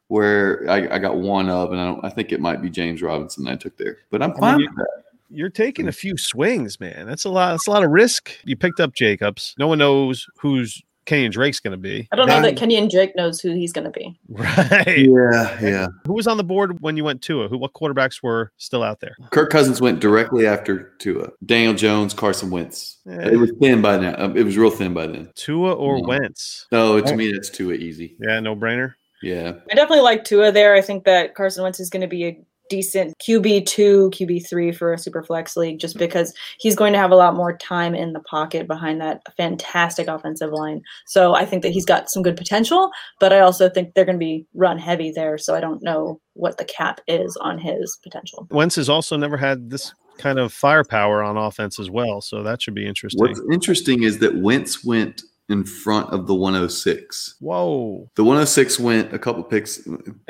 [0.08, 3.02] where I, I got one of, and I don't I think it might be James
[3.02, 3.98] Robinson I took there.
[4.12, 5.04] But I'm I mean, fine with that.
[5.30, 7.08] You're taking a few swings, man.
[7.08, 7.52] That's a lot.
[7.52, 8.32] That's a lot of risk.
[8.44, 9.56] You picked up Jacobs.
[9.58, 12.08] No one knows who's Kenyon Drake's going to be.
[12.12, 14.18] I don't know Now- that Kenyon Drake knows who he's gonna be.
[14.30, 15.00] Right.
[15.08, 15.88] Yeah, yeah.
[16.08, 17.50] Who was on the board when you went to it?
[17.50, 17.58] Who?
[17.58, 19.16] What quarterbacks were still out there?
[19.32, 21.30] Kirk Cousins went directly after Tua.
[21.46, 23.00] Daniel Jones, Carson Wentz.
[23.06, 23.28] Yeah.
[23.28, 24.16] It was thin by now.
[24.18, 25.30] Um, It was real thin by then.
[25.36, 26.08] Tua or No.
[26.08, 26.68] Wentz?
[26.72, 28.16] No, to me that's Tua easy.
[28.20, 28.96] Yeah, no brainer.
[29.22, 29.54] Yeah.
[29.72, 30.74] I definitely like Tua there.
[30.74, 32.38] I think that Carson Wentz is going to be a
[32.74, 36.98] decent QB two, QB three for a super flex league, just because he's going to
[36.98, 40.82] have a lot more time in the pocket behind that fantastic offensive line.
[41.06, 44.18] So I think that he's got some good potential, but I also think they're going
[44.18, 45.38] to be run heavy there.
[45.38, 48.48] So I don't know what the cap is on his potential.
[48.50, 52.60] Wentz has also never had this kind of firepower on offense as well, so that
[52.60, 53.22] should be interesting.
[53.22, 57.36] What's interesting is that Wentz went in front of the 106.
[57.40, 58.10] Whoa!
[58.16, 59.78] The 106 went a couple picks,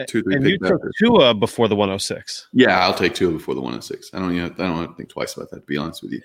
[0.08, 0.82] two, three and you took.
[1.00, 4.10] Tua before the 106, Yeah, I'll take Tua before the 106.
[4.14, 6.14] I don't even I don't have to think twice about that to be honest with
[6.14, 6.22] you.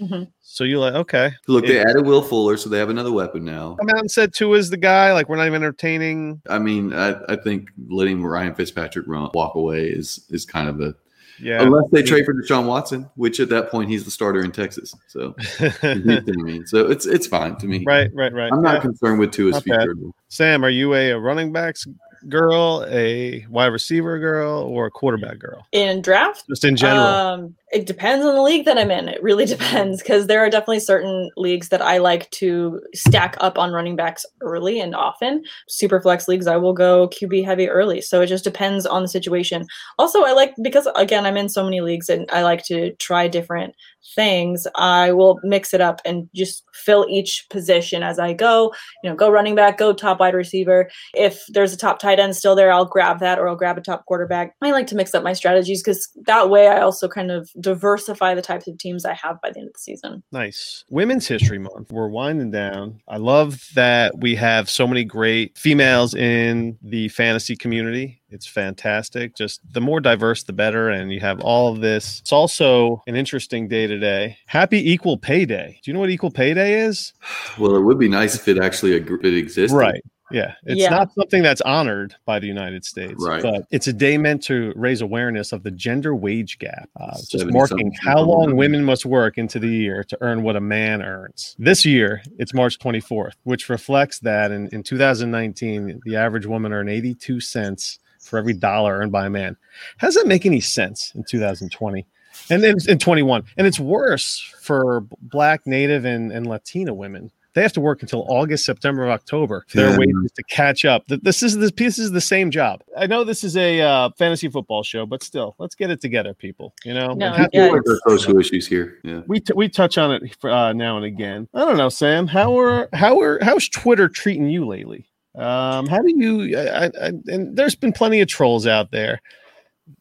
[0.00, 0.24] Mm-hmm.
[0.40, 1.30] so you're like, okay.
[1.46, 1.84] Look, they Yeah.
[1.88, 3.76] added Will Fuller, so they have another weapon now.
[3.78, 5.12] Come out and said two is the guy.
[5.12, 6.42] Like we're not even entertaining.
[6.48, 10.80] I mean, I, I think letting Ryan Fitzpatrick run walk away is is kind of
[10.80, 10.94] a
[11.40, 11.62] Yeah.
[11.62, 14.94] Unless they trade for Deshaun Watson, which at that point he's the starter in Texas.
[15.08, 16.66] So, you know what I mean?
[16.66, 17.84] so it's it's fine to me.
[17.86, 18.52] right, right, right.
[18.52, 18.80] I'm not Yeah.
[18.80, 19.88] concerned with Tua's Not bad.
[20.28, 21.86] Sam, are you a, a running backs
[22.28, 25.66] girl, a wide receiver girl, or a quarterback girl?
[25.72, 27.06] In draft, Just in general.
[27.06, 29.08] Um, it depends on the league that I'm in.
[29.08, 33.58] It really depends because there are definitely certain leagues that I like to stack up
[33.58, 35.42] on running backs early and often.
[35.68, 38.00] Super flex leagues, I will go QB heavy early.
[38.00, 39.66] So it just depends on the situation.
[39.98, 43.26] Also, I like because again, I'm in so many leagues and I like to try
[43.26, 43.74] different
[44.14, 44.66] things.
[44.74, 48.72] I will mix it up and just fill each position as I go.
[49.02, 50.90] You know, go running back, go top wide receiver.
[51.14, 53.80] If there's a top tight end still there, I'll grab that or I'll grab a
[53.80, 54.54] top quarterback.
[54.62, 58.34] I like to mix up my strategies because that way I also kind of diversify
[58.34, 60.22] the types of teams I have by the end of the season.
[60.32, 60.84] Nice.
[60.90, 61.90] Women's History Month.
[61.90, 63.00] We're winding down.
[63.08, 68.20] I love that we have so many great females in the fantasy community.
[68.28, 69.36] It's fantastic.
[69.36, 70.88] Just the more diverse, the better.
[70.88, 72.20] And you have all of this.
[72.20, 74.38] It's also an interesting day today.
[74.46, 75.78] Happy Equal Pay Day.
[75.82, 77.12] Do you know what Equal Pay Day is?
[77.58, 79.76] Well, it would be nice if it actually ag- it existed.
[79.76, 80.02] Right.
[80.32, 80.54] Yeah.
[80.64, 80.90] It's Yeah.
[80.90, 83.42] not something that's honored by the United States, Right.
[83.42, 87.32] but it's a day meant to raise awareness of the gender wage gap, uh, just
[87.32, 91.02] 70 marking how long women must work into the year to earn what a man
[91.02, 91.54] earns.
[91.58, 96.90] This year, it's March 24th, which reflects that in, in 2019, the average woman earned
[96.90, 99.56] 82 cents for every dollar earned by a man.
[99.98, 102.06] How does that make any sense in 2020?
[102.50, 107.30] And then in 21, and it's worse for Black, Native, and, and Latina women.
[107.54, 109.98] They have to work until August, September, October for their Yeah.
[109.98, 111.04] wages to catch up.
[111.08, 112.82] This is this piece is the same job.
[112.96, 116.32] I know this is a uh, fantasy football show, but still, let's get it together,
[116.32, 116.72] people.
[116.84, 118.98] You know, No, And have- Yeah, like there's social issues here.
[119.04, 119.20] Yeah.
[119.26, 121.46] we t- we touch on it for, uh, now and again.
[121.52, 122.26] I don't know, Sam.
[122.26, 125.06] How are how are how's Twitter treating you lately?
[125.34, 126.58] Um, how do you?
[126.58, 129.20] I, I, and there's been plenty of trolls out there.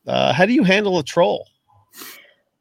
[0.07, 1.47] Uh, how do you handle a troll?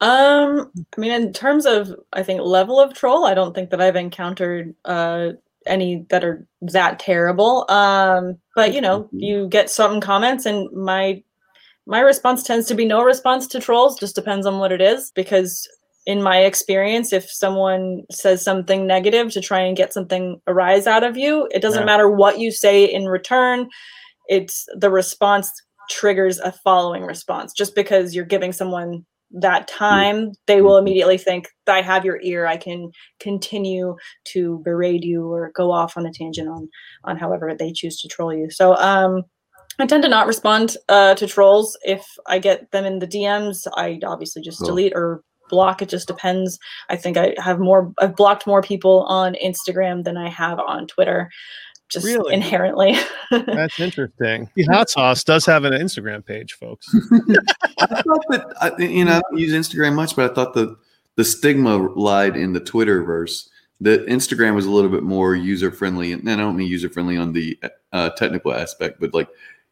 [0.01, 3.81] Um, I mean, in terms of I think level of troll, I don't think that
[3.81, 5.31] I've encountered uh
[5.67, 7.67] any that are that terrible.
[7.71, 11.23] Um, but you know, you get some comments, and my
[11.87, 13.99] my response tends to be no response to trolls.
[14.01, 15.69] Just depends on what it is, because
[16.07, 20.87] in my experience, if someone says something negative to try and get something a rise
[20.87, 21.87] out of you, it doesn't Yeah.
[21.87, 23.69] matter what you say in return.
[24.29, 25.51] It's the response
[25.91, 27.53] triggers a following response.
[27.53, 32.47] Just because you're giving someone that time, they will immediately think, I have your ear.
[32.47, 32.91] I can
[33.21, 33.95] continue
[34.33, 36.69] to berate you or go off on a tangent on
[37.05, 38.51] on however they choose to troll you.
[38.51, 39.23] So um
[39.79, 43.67] I tend to not respond uh, to trolls if I get them in the DMs.
[43.77, 44.67] I obviously just Oh.
[44.67, 45.81] delete or block.
[45.81, 46.59] It just depends.
[46.91, 47.93] I think I have more.
[47.99, 51.31] I've blocked more people on Instagram than I have on Twitter,
[51.91, 52.35] just Really?
[52.35, 52.97] inherently.
[53.31, 54.49] That's interesting.
[54.55, 56.87] The hot sauce does have an Instagram page, folks.
[57.81, 60.77] I thought that I, you know I don't use Instagram much, but I thought the
[61.17, 63.49] the stigma lied in the Twitter verse.
[63.83, 67.17] That Instagram was a little bit more user friendly, and I don't mean user friendly
[67.17, 67.59] on the
[67.93, 69.29] uh, technical aspect, but like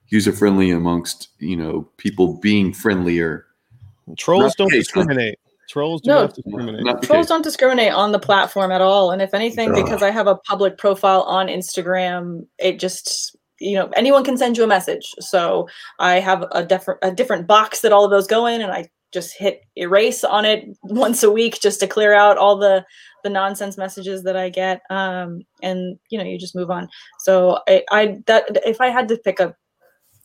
[0.09, 3.46] user friendly amongst you know people being friendlier.
[4.16, 5.38] Trolls Not don't discriminate.
[5.68, 6.20] Trolls do No.
[6.22, 6.85] not discriminate.
[6.85, 9.11] Not Trolls don't discriminate on the platform at all.
[9.11, 9.85] And if anything, Ugh.
[9.85, 14.57] because I have a public profile on Instagram, it just you know anyone can send
[14.57, 15.14] you a message.
[15.20, 18.72] So I have a different a different box that all of those go in, and
[18.72, 22.85] I just hit erase on it once a week just to clear out all the
[23.24, 24.81] the nonsense messages that I get.
[24.90, 26.88] Um, and you know you just move on.
[27.18, 29.54] So I, I that if I had to pick a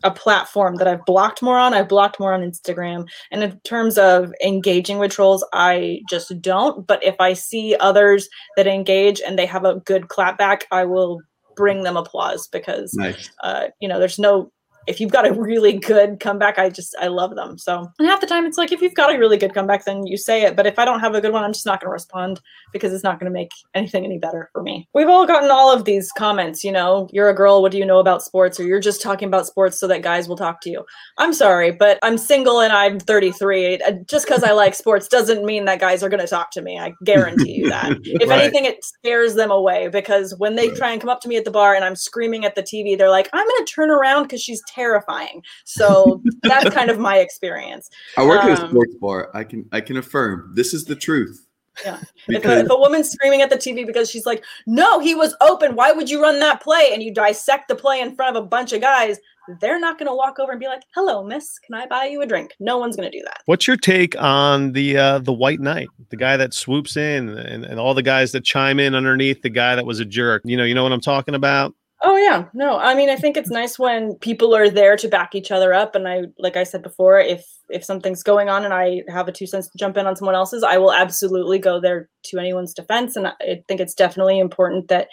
[0.03, 3.07] a platform that I've blocked more on, I've blocked more on Instagram.
[3.31, 6.85] And in terms of engaging with trolls, I just don't.
[6.85, 11.19] But if I see others that engage and they have a good clapback, I will
[11.55, 13.29] bring them applause because Nice.
[13.43, 14.51] uh, you know, there's no
[14.87, 17.57] if you've got a really good comeback, I just I love them.
[17.57, 20.05] So and half the time it's like if you've got a really good comeback, then
[20.05, 20.55] you say it.
[20.55, 22.41] But if I don't have a good one, I'm just not gonna respond
[22.71, 24.87] because it's not gonna make anything any better for me.
[24.93, 27.85] We've all gotten all of these comments, you know, you're a girl, what do you
[27.85, 28.59] know about sports?
[28.59, 30.83] Or you're just talking about sports so that guys will talk to you.
[31.17, 33.81] I'm sorry, but I'm single and I'm 33.
[33.81, 36.77] Uh, Just because I like sports doesn't mean that guys are gonna talk to me.
[36.79, 37.93] I guarantee you that.
[38.05, 38.41] If Right.
[38.41, 40.77] anything, it scares them away because when they Right.
[40.77, 42.95] try and come up to me at the bar and I'm screaming at the TV,
[42.97, 45.43] they're like, I'm going to turn around because she's terrifying.
[45.65, 47.89] So that's kind of my experience.
[48.17, 49.29] I work at a Um, sports bar.
[49.33, 51.47] I can I can affirm this is the truth.
[51.83, 51.97] Yeah.
[51.97, 55.15] If a, Because if a woman's screaming at the TV because she's like, no, he
[55.15, 55.75] was open.
[55.75, 56.91] Why would you run that play?
[56.93, 59.17] And you dissect the play in front of a bunch of guys,
[59.59, 62.21] they're not going to walk over and be like, hello, miss, can I buy you
[62.21, 62.53] a drink?
[62.59, 63.41] No one's going to do that.
[63.45, 67.65] What's your take on the uh, the White Knight, the guy that swoops in, and,
[67.65, 70.43] and all the guys that chime in underneath the guy that was a jerk?
[70.45, 71.73] You know, you know what I'm talking about.
[72.05, 72.77] Oh yeah, no.
[72.77, 75.95] I mean, I think it's nice when people are there to back each other up.
[75.95, 79.31] And I, like I said before, if if something's going on and I have a
[79.31, 82.73] two cents to jump in on someone else's, I will absolutely go there to anyone's
[82.73, 83.15] defense.
[83.15, 85.07] And I think it's definitely important that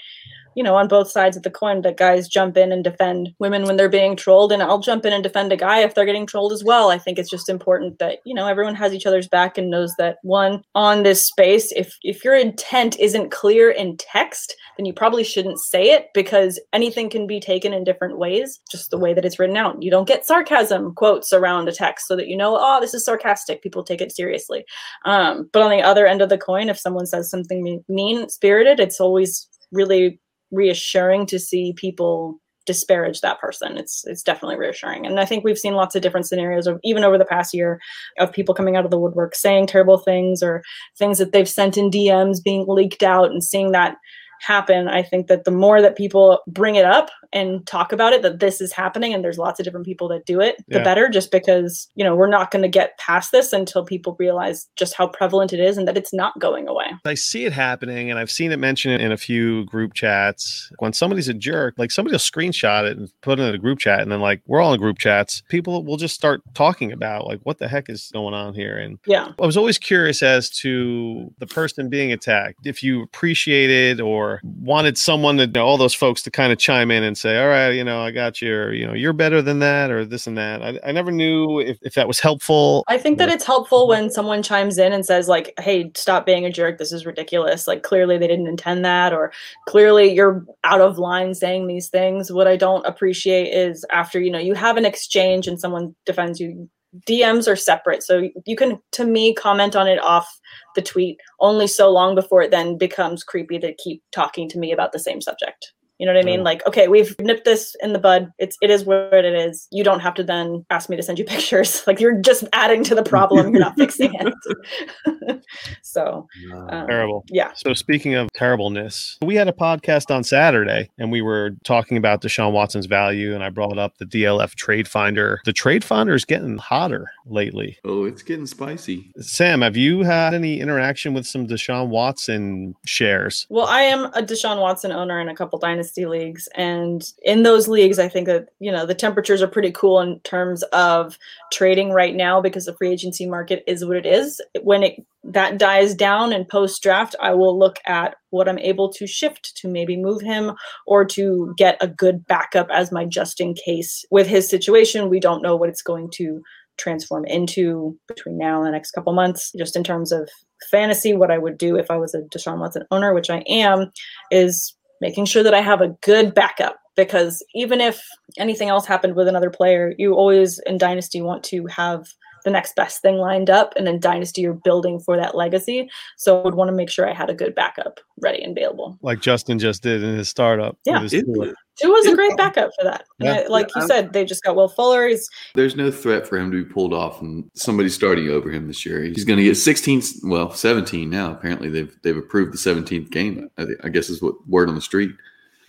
[0.55, 3.65] you know, on both sides of the coin that guys jump in and defend women
[3.65, 4.53] when they're being trolled.
[4.53, 6.91] And I'll jump in and defend a guy if they're getting trolled as well.
[6.91, 9.95] I think it's just important that, you know, everyone has each other's back and knows
[9.99, 14.93] that one on this space, if if your intent isn't clear in text, then you
[14.93, 19.15] probably shouldn't say it because anything can be taken in different ways, just the way
[19.15, 19.83] that it's written out.
[19.83, 23.05] You don't get sarcasm quotes around a text so that you know, oh, this is
[23.05, 23.63] sarcastic.
[23.63, 24.65] People take it seriously.
[25.05, 28.81] Um, but on the other end of the coin, if someone says something mean spirited,
[28.81, 30.21] it's always really
[30.51, 33.77] reassuring to see people disparage that person.
[33.77, 35.07] It's it's definitely reassuring.
[35.07, 37.81] And i think we've seen lots of different scenarios of even over the past year
[38.19, 40.63] of people coming out of the woodwork saying terrible things or
[40.99, 43.97] things that they've sent in dms being leaked out and seeing that
[44.41, 44.89] happen.
[44.89, 48.41] I think that the more that people bring it up and talk about it that
[48.41, 51.31] this is happening and there's lots of different people that do it the better just
[51.31, 55.07] because you know we're not going to get past this until people realize just how
[55.07, 58.31] prevalent it is and that it's not going away I see it happening, and I've
[58.31, 60.71] seen it mentioned in a few group chats.
[60.79, 63.79] When somebody's a jerk, like somebody will screenshot it and put it in a group
[63.79, 65.43] chat, and then like we're all in group chats.
[65.49, 68.77] People will just start talking about like what the heck is going on here.
[68.77, 72.67] And yeah I was always curious as to the person being attacked.
[72.67, 77.03] If you appreciated or wanted someone to all those folks to kind of chime in
[77.03, 79.59] and say, "All right, you know, I got you," or you know, you're better than
[79.61, 80.63] that, or this and that.
[80.63, 82.85] I, I never knew if, if that was helpful.
[82.89, 83.89] I think that it's helpful mhm.
[83.89, 86.79] when someone chimes in and says like, "Hey, stop being a jerk.
[86.79, 87.67] This is ridiculous.
[87.67, 89.33] Like clearly they didn't intend that or
[89.67, 94.31] clearly you're out of line saying these things." What I don't appreciate is after, you
[94.31, 96.69] know, you have an exchange and someone defends you,
[97.07, 98.03] DMs are separate.
[98.03, 100.29] So you can to me comment on it off
[100.75, 104.73] the tweet only so long before it then becomes creepy to keep talking to me
[104.73, 105.73] about the same subject.
[106.01, 106.41] You know what I mean?
[106.41, 106.45] Mm.
[106.45, 108.33] Like, okay, we've nipped this in the bud.
[108.39, 109.69] It's it is what it is.
[109.71, 111.87] You don't have to then ask me to send you pictures.
[111.87, 113.51] Like you're just adding to the problem.
[113.51, 115.43] You're not fixing it.
[115.83, 116.27] so
[116.71, 117.25] um, Terrible.
[117.29, 117.53] Yeah.
[117.55, 122.23] So speaking of terribleness, we had a podcast on Saturday and we were talking about
[122.23, 125.43] Deshaun Watson's value and I brought up the DLF trade finder.
[125.45, 127.77] The trade finder is getting hotter lately.
[127.85, 129.13] Oh, it's getting spicy.
[129.19, 133.47] Sam, have you had any interaction with some Deshaun Watson shares?
[133.51, 135.59] Well, I am a Deshaun Watson owner in a couple
[135.91, 139.73] dynasty leagues, and in those leagues, I think that you know the temperatures are pretty
[139.73, 141.19] cool in terms of
[141.53, 144.41] trading right now because the free agency market is what it is.
[144.63, 148.91] When it that dies down and post draft, I will look at what I'm able
[148.95, 150.53] to shift to maybe move him
[150.87, 154.05] or to get a good backup as my just in case.
[154.11, 156.43] With his situation, we don't know what it's going to
[156.79, 159.53] transform into between now and the next couple months.
[159.59, 160.29] Just in terms of
[160.71, 163.93] fantasy, what I would do if I was a Deshaun Watson owner, which I am,
[164.31, 166.77] is making sure that I have a good backup.
[166.97, 168.03] Because even if
[168.37, 172.07] anything else happened with another player, you always in Dynasty want to have
[172.45, 173.75] the next best thing lined up.
[173.77, 175.89] And in Dynasty, you're building for that legacy.
[176.17, 178.99] So I would want to make sure I had a good backup ready and available.
[179.03, 180.77] Like Justin just did in his startup.
[180.85, 181.01] Yeah.
[181.01, 181.55] his It- tour.
[181.81, 183.05] Tua's a great backup for that.
[183.21, 183.35] And Yeah.
[183.45, 183.87] I- like you Yeah.
[183.87, 185.09] said, they just got Will Fuller.
[185.09, 188.67] He's There's no threat for him to be pulled off and somebody starting over him
[188.67, 189.03] this year.
[189.03, 191.33] He's going to get 16, well, 17 now.
[191.33, 193.49] Apparently, they've they've approved the 17th game.
[193.57, 195.11] I, I guess is what word on the street.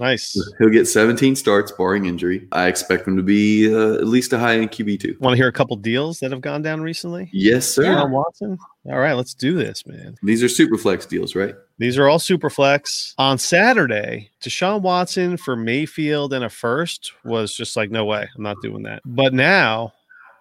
[0.02, 0.36] Nice.
[0.58, 2.48] He'll get 17 starts, barring injury.
[2.54, 5.16] I expect him to be uh, at least a high end QB two.
[5.20, 7.30] Want to hear a couple deals that have gone down recently?
[7.32, 7.84] Yes, sir.
[7.84, 7.94] Yeah.
[7.98, 8.58] Deshaun Watson?
[8.88, 10.18] All right, let's do this, man.
[10.24, 11.54] These are super flex deals, right?
[11.78, 13.14] These are all super flex.
[13.20, 18.42] On Saturday, Deshaun Watson for Mayfield and a first was just like, no way, I'm
[18.42, 19.04] not doing that.
[19.06, 19.94] But now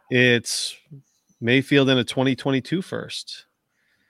[0.09, 0.75] it's
[1.43, 3.45] Mayfield and a 2022 first.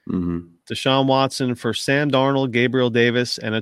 [0.09, 0.47] Mm-hmm.
[0.71, 3.61] Deshaun Watson for Sam Darnold, Gabriel Davis, and a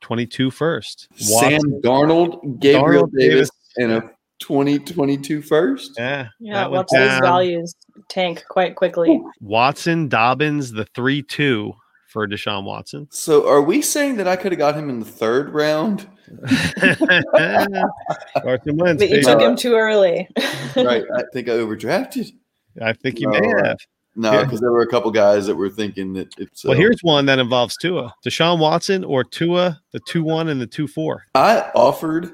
[0.00, 1.08] 2022 first.
[1.16, 3.50] Sam Darnold, Gabriel Darnold, Davis, Davis.
[3.78, 5.92] and a 2022 first.
[5.98, 6.28] Yeah.
[6.40, 7.22] yeah, that went watch those down.
[7.22, 7.74] values
[8.08, 9.20] tank quite quickly.
[9.40, 11.72] Watson, Dobbins, the 3 2
[12.08, 13.06] for Deshaun Watson.
[13.10, 16.08] So, are we saying that I could have got him in the third round?
[18.42, 19.02] Carson Wentz.
[19.02, 20.28] But you took him too early.
[20.76, 21.04] right.
[21.16, 22.30] I think I overdrafted.
[22.80, 23.76] I think you No, may uh, have.
[24.16, 24.44] No, Yeah.
[24.44, 26.64] because there were a couple guys that were thinking that it's.
[26.64, 28.12] Well, uh, here's one that involves Tua.
[28.26, 31.26] Deshaun Watson or Tua, the 2 1 and the 2 4.
[31.34, 32.30] I offered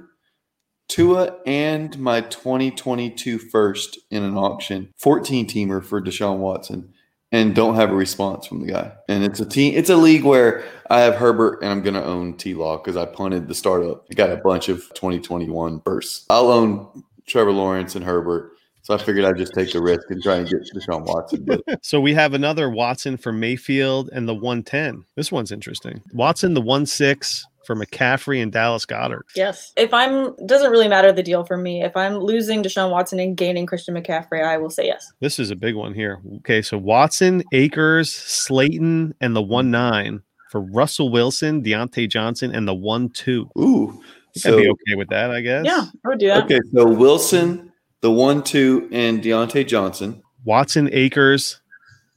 [0.88, 6.92] Tua and my 2022 first in an auction, 14 teamer for Deshaun Watson,
[7.32, 8.92] and don't have a response from the guy.
[9.08, 12.04] And it's a team, it's a league where I have Herbert and I'm going to
[12.04, 14.06] own T Law because I punted the startup.
[14.10, 16.24] I got a bunch of 2021 bursts.
[16.30, 18.52] I'll own Trevor Lawrence and Herbert.
[18.86, 21.44] So I figured I'd just take the risk and try and get Deshaun Watson.
[21.44, 25.04] But So we have another Watson for Mayfield and the 110.
[25.16, 26.00] This one's interesting.
[26.12, 29.22] Watson, the 1 6 for McCaffrey and Dallas Goedert.
[29.34, 29.72] Yes.
[29.76, 31.82] If I'm doesn't really matter the deal for me.
[31.82, 35.12] If I'm losing Deshaun Watson and gaining Christian McCaffrey, I will say yes.
[35.18, 36.20] This is a big one here.
[36.36, 40.22] Okay, so Watson, Akers, Slayton, and the one nine
[40.52, 43.50] for Russell Wilson, Diontae Johnson, and the one two.
[43.58, 44.00] Ooh.
[44.36, 45.64] I'd So, be okay with that, I guess.
[45.66, 46.44] Yeah, I would do that.
[46.44, 47.72] okay, so Wilson,
[48.06, 50.22] the one, two, and Diontae Johnson.
[50.44, 51.60] Watson, Akers,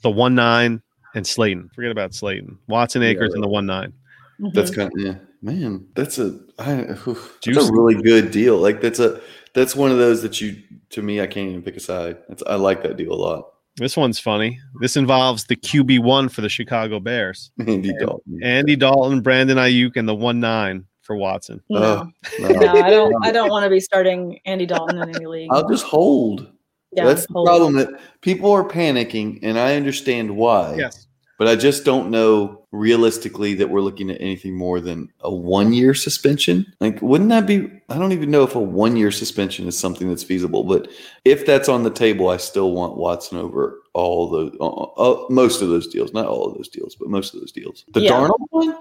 [0.03, 0.83] the one nine,
[1.15, 1.71] and Slayton.
[1.73, 2.59] Forget about Slayton.
[2.67, 3.07] Watson, Yeah.
[3.07, 3.91] Akers, and the one nine.
[4.39, 4.53] Mhm.
[4.53, 5.87] That's kind of yeah, man.
[5.95, 8.57] That's a I, oof, that's a really good deal.
[8.59, 9.19] Like that's a
[9.55, 10.61] that's one of those that you
[10.91, 12.17] to me I can't even pick a side.
[12.27, 13.45] That's, I like that deal a lot.
[13.77, 14.59] This one's funny.
[14.79, 17.49] This involves the QB one for the Chicago Bears.
[17.59, 18.39] Andy Dalton.
[18.43, 21.59] Andy Dalton, Brandon Aiyuk, and the one nine for Watson.
[21.69, 21.81] no.
[21.81, 22.49] Oh, no.
[22.49, 25.49] no, I don't I don't want to be starting Andy Dalton in any league.
[25.51, 26.47] I'll just hold.
[26.91, 30.75] Yeah, That's the problem that people are panicking, and I understand why.
[30.75, 31.07] Yes.
[31.39, 35.73] But I just don't know realistically that we're looking at anything more than a one
[35.73, 36.71] year suspension.
[36.79, 37.71] Like, wouldn't that be?
[37.89, 40.63] I don't even know if a one year suspension is something that's feasible.
[40.63, 40.89] But
[41.25, 45.63] if that's on the table, I still want Watson over all the uh, uh, most
[45.63, 46.13] of those deals.
[46.13, 47.85] Not all of those deals, but most of those deals.
[47.93, 48.11] The Yeah.
[48.11, 48.75] Darnold one.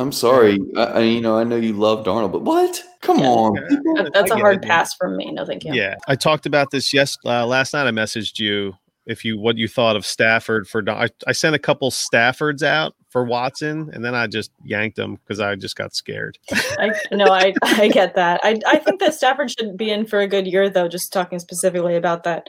[0.00, 0.58] I'm sorry.
[0.76, 2.82] I, I you know I know you love Darnold, but what?
[3.02, 3.28] Come Yeah.
[3.28, 4.08] on, Yeah.
[4.12, 5.30] that's I a get hard it, pass from me.
[5.32, 5.72] No, thank you.
[5.74, 7.86] Yeah, I talked about this yes uh, last night.
[7.86, 8.74] I messaged you
[9.06, 10.82] if you what you thought of Stafford for.
[10.88, 15.16] I, I sent a couple Staffords out for Watson, and then I just yanked them
[15.16, 16.38] because I just got scared.
[16.52, 18.40] I no, I I get that.
[18.42, 20.88] I I think that Stafford should be in for a good year though.
[20.88, 22.46] Just talking specifically about that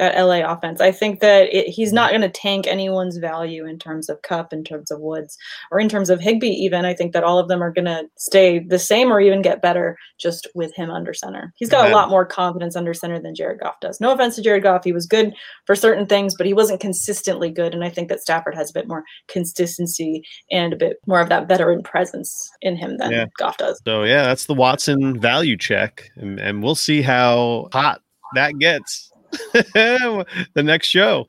[0.00, 3.78] that LA offense, I think that it, he's not going to tank anyone's value in
[3.78, 5.36] terms of Kupp, in terms of Woods,
[5.70, 6.48] or in terms of Higbee.
[6.48, 9.42] Even I think that all of them are going to stay the same or even
[9.42, 11.52] get better just with him under center.
[11.56, 11.94] He's got Yeah.
[11.94, 14.00] a lot more confidence under center than Jared Goff does.
[14.00, 15.32] No offense to Jared Goff, he was good
[15.66, 17.74] for certain things, but he wasn't consistently good.
[17.74, 21.28] And I think that Stafford has a bit more consistency and a bit more of
[21.28, 23.26] that veteran presence in him than Yeah.
[23.38, 23.80] Goff does.
[23.86, 28.00] So yeah, that's the Watson value check, and, and we'll see how hot
[28.34, 29.09] that gets
[29.74, 31.26] the next show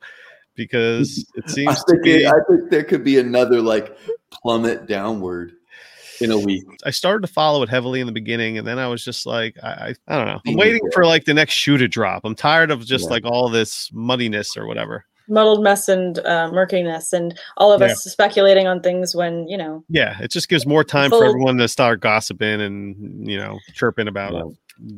[0.54, 2.22] because it I seems to think, be.
[2.24, 3.96] it, I think there could be another like
[4.30, 5.52] plummet downward
[6.20, 6.62] in a week.
[6.84, 9.56] I started to follow it heavily in the beginning, and then I was just like,
[9.62, 10.40] I, I, I don't know.
[10.46, 12.22] I'm waiting for like the next shoe to drop.
[12.24, 13.10] I'm tired of just Yeah.
[13.10, 15.04] like all this muddiness or whatever.
[15.28, 17.88] muddled mess and uh, murkiness and all of Yeah.
[17.88, 21.56] us speculating on things when you know Yeah, it just gives more time for everyone
[21.58, 24.42] to start gossiping and you know chirping about Yeah.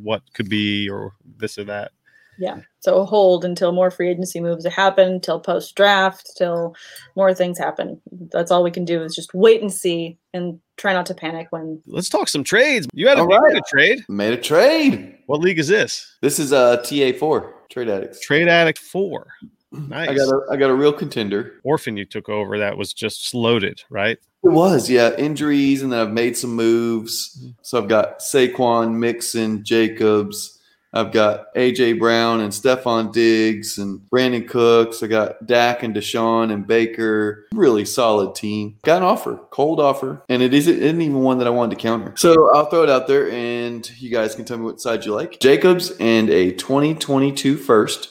[0.03, 1.93] what could be or this or that.
[2.39, 6.75] Yeah so hold until more free agency moves happen till post draft till
[7.17, 10.93] more things happen that's all we can do is just wait and see and try
[10.93, 12.87] not to panic when Let's talk some trades.
[12.93, 13.57] You had a, All you had right.
[13.57, 14.05] a trade.
[14.09, 15.17] Made a trade.
[15.27, 16.17] What league is this?
[16.21, 18.21] This is uh, a TA four trade addicts.
[18.21, 19.29] Trade Addict Four.
[19.73, 20.09] Nice.
[20.09, 21.55] I got a I got a real contender.
[21.65, 24.19] Orphan you took over that was just loaded, right?
[24.45, 27.53] It was yeah injuries, and then I've made some moves.
[27.63, 30.61] So I've got Saquon, Mixon, Jacobs.
[30.95, 35.03] I've got AJ Brown and Stefon Diggs and Brandin Cooks.
[35.03, 37.47] I got Dak and Deshaun and Baker.
[37.53, 38.79] Really solid team.
[38.85, 41.83] Got an offer, cold offer, and it isn't, isn't even one that I wanted to
[41.83, 42.15] counter.
[42.17, 45.13] So I'll throw it out there, and you guys can tell me what side you
[45.15, 45.41] like.
[45.41, 48.11] Jacobs and a 2022 first,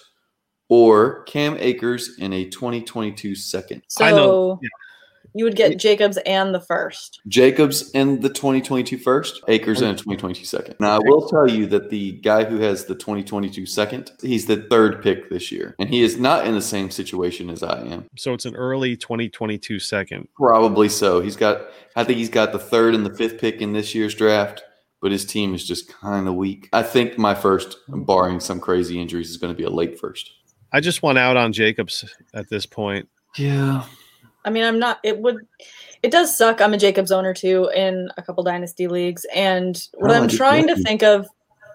[0.67, 3.83] or Cam Akers and a 2022 second.
[3.87, 4.69] so I know- yeah.
[5.33, 9.93] You would get jacobs and the first Jacobs and the 2022 first, Akers and a
[9.93, 10.75] 2022 second.
[10.79, 14.57] Now, I will tell you that the guy who has the 2022 second, he's the
[14.69, 18.05] third pick this year, and he is not in the same situation as I am.
[18.17, 20.27] So it's an early 2022 second.
[20.35, 21.21] Probably so.
[21.21, 21.61] He's got,
[21.95, 24.63] I think he's got the third and the fifth pick in this year's draft,
[25.01, 26.69] but his team is just kind of weak.
[26.73, 30.31] I think my first, barring some crazy injuries, is going to be a late first.
[30.71, 33.07] I just want out on Jacobs at this point.
[33.37, 33.85] Yeah.
[34.45, 34.99] I mean, I'm not.
[35.03, 35.47] It would.
[36.01, 36.61] It does suck.
[36.61, 40.67] I'm a Jacobs owner too in a couple dynasty leagues, and what Oh, I'm trying
[40.67, 41.27] to think of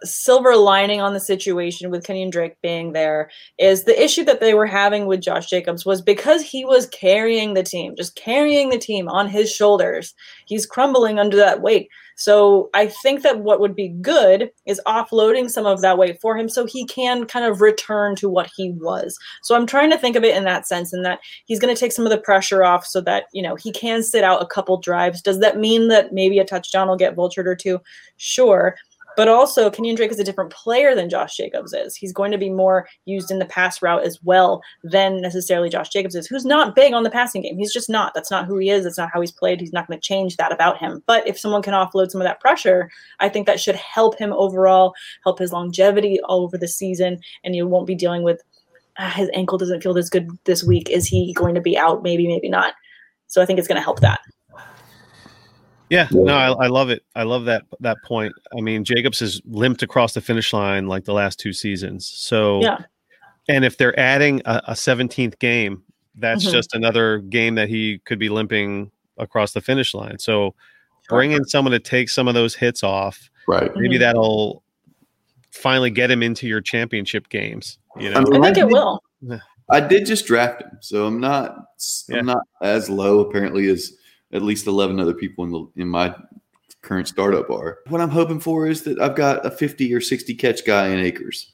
[0.04, 4.54] silver lining on the situation with Kenyan Drake being there is the issue that they
[4.54, 8.78] were having with Josh Jacobs was because he was carrying the team, just carrying the
[8.78, 10.14] team on his shoulders.
[10.46, 11.88] He's crumbling under that weight.
[12.18, 16.36] So I think that what would be good is offloading some of that weight for
[16.36, 19.16] him so he can kind of return to what he was.
[19.44, 21.78] So I'm trying to think of it in that sense, in that he's going to
[21.78, 24.46] take some of the pressure off so that, you know, he can sit out a
[24.46, 25.22] couple drives.
[25.22, 27.80] Does that mean that maybe a touchdown will get vultured or two?
[28.16, 28.74] Sure.
[29.18, 31.96] But also, Kenyan Drake is a different player than Josh Jacobs is.
[31.96, 35.88] He's going to be more used in the pass route as well than necessarily Josh
[35.88, 37.58] Jacobs is, who's not big on the passing game.
[37.58, 38.14] He's just not.
[38.14, 38.84] That's not who he is.
[38.84, 39.58] That's not how he's played.
[39.58, 41.02] He's not going to change that about him.
[41.04, 44.32] But if someone can offload some of that pressure, I think that should help him
[44.32, 44.94] overall,
[45.24, 48.40] help his longevity all over the season, and you won't be dealing with
[49.00, 50.88] ah, his ankle doesn't feel this good this week.
[50.90, 52.04] Is he going to be out?
[52.04, 52.74] Maybe, maybe not.
[53.26, 54.20] So I think it's going to help that.
[55.90, 57.02] Yeah, no, I, I love it.
[57.14, 58.32] I love that that point.
[58.56, 62.06] I mean, Jacobs has limped across the finish line like the last two seasons.
[62.06, 62.78] So, Yeah.
[63.48, 65.82] and if they're adding a, a 17th game,
[66.16, 66.52] that's Mhm.
[66.52, 70.18] just another game that he could be limping across the finish line.
[70.18, 70.54] So,
[71.08, 73.30] bring in someone to take some of those hits off.
[73.46, 73.70] Right.
[73.74, 74.00] Maybe Mhm.
[74.00, 74.62] that'll
[75.50, 77.78] finally get him into your championship games.
[77.98, 79.00] You know, I mean, I think I it did- will.
[79.70, 81.64] I did just draft him, so I'm not
[82.08, 82.18] Yeah.
[82.18, 83.92] I'm not as low apparently as
[84.32, 86.14] at least 11 other people in the in my
[86.82, 87.78] current startup are.
[87.88, 90.98] What I'm hoping for is that I've got a 50 or 60 catch guy in
[91.00, 91.52] Akers.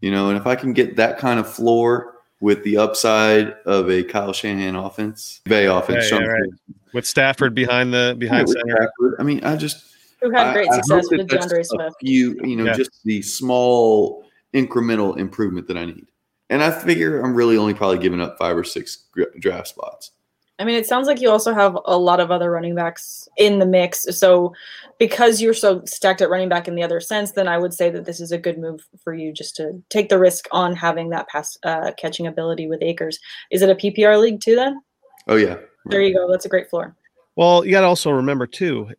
[0.00, 3.90] You know, and if I can get that kind of floor with the upside of
[3.90, 6.48] a Kyle Shanahan offense, Bay offense, Yeah, yeah, right.
[6.94, 8.76] With Stafford behind the behind with center.
[8.76, 9.84] Stafford, I mean, I just
[10.22, 11.96] Who had great I success that with that's D'Andre a Swift.
[12.00, 12.74] few, you know, Yeah.
[12.74, 16.06] just the small incremental improvement that I need.
[16.50, 19.04] And I figure I'm really only probably giving up five or six
[19.40, 20.12] draft spots.
[20.58, 23.60] I mean, it sounds like you also have a lot of other running backs in
[23.60, 24.04] the mix.
[24.18, 24.52] So,
[24.98, 27.90] because you're so stacked at running back in the other sense, then I would say
[27.90, 31.10] that this is a good move for you just to take the risk on having
[31.10, 33.20] that pass uh, catching ability with Akers.
[33.52, 34.56] Is it a PPR league too?
[34.56, 34.80] Then
[35.28, 36.30] Oh yeah, there you go.
[36.30, 36.96] That's a great floor.
[37.36, 38.90] Well, you got to also remember too,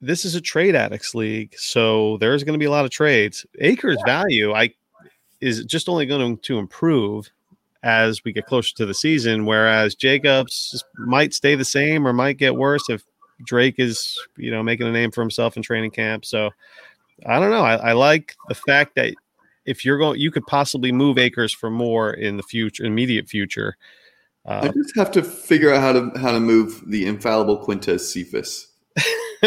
[0.00, 3.46] this is a trade addicts league, so there's going to be a lot of trades.
[3.60, 4.74] Akers value, I
[5.40, 7.30] is just only going to improve
[7.86, 9.46] as we get closer to the season.
[9.46, 13.04] Whereas Jacobs might stay the same or might get worse if
[13.44, 16.24] Drake is, you know, making a name for himself in training camp.
[16.24, 16.50] So
[17.24, 17.62] I don't know.
[17.62, 19.14] I, I like the fact that
[19.64, 23.76] if you're going, you could possibly move Akers for more in the future, immediate future.
[24.44, 28.00] I Uh, just have to figure out how to how to move the infallible Quintez
[28.00, 28.68] Cephus.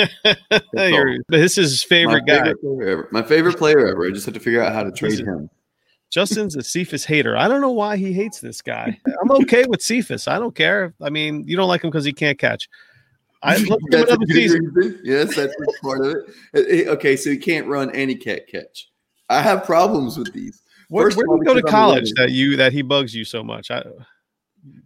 [1.29, 2.53] this is his favorite my guy.
[2.61, 3.09] favorite ever.
[3.11, 4.05] My favorite player ever.
[4.07, 5.49] I just have to figure out how to trade him.
[6.09, 7.37] Justin's a Cephus hater.
[7.37, 8.99] I don't know why he hates this guy.
[9.21, 10.27] I'm okay with Cephus.
[10.27, 10.93] I don't care.
[11.01, 12.67] I mean, you don't like him because he can't catch.
[13.43, 14.71] I love at That's another season.
[14.73, 14.99] reason.
[15.03, 16.15] Yes, that's part of
[16.53, 16.87] it.
[16.87, 18.89] Okay, so he can't run and he can't catch.
[19.29, 20.61] I have problems with these.
[20.89, 22.81] Where, First where do you go to because I'm a college that you that he
[22.81, 23.69] bugs you so much?
[23.69, 23.83] I,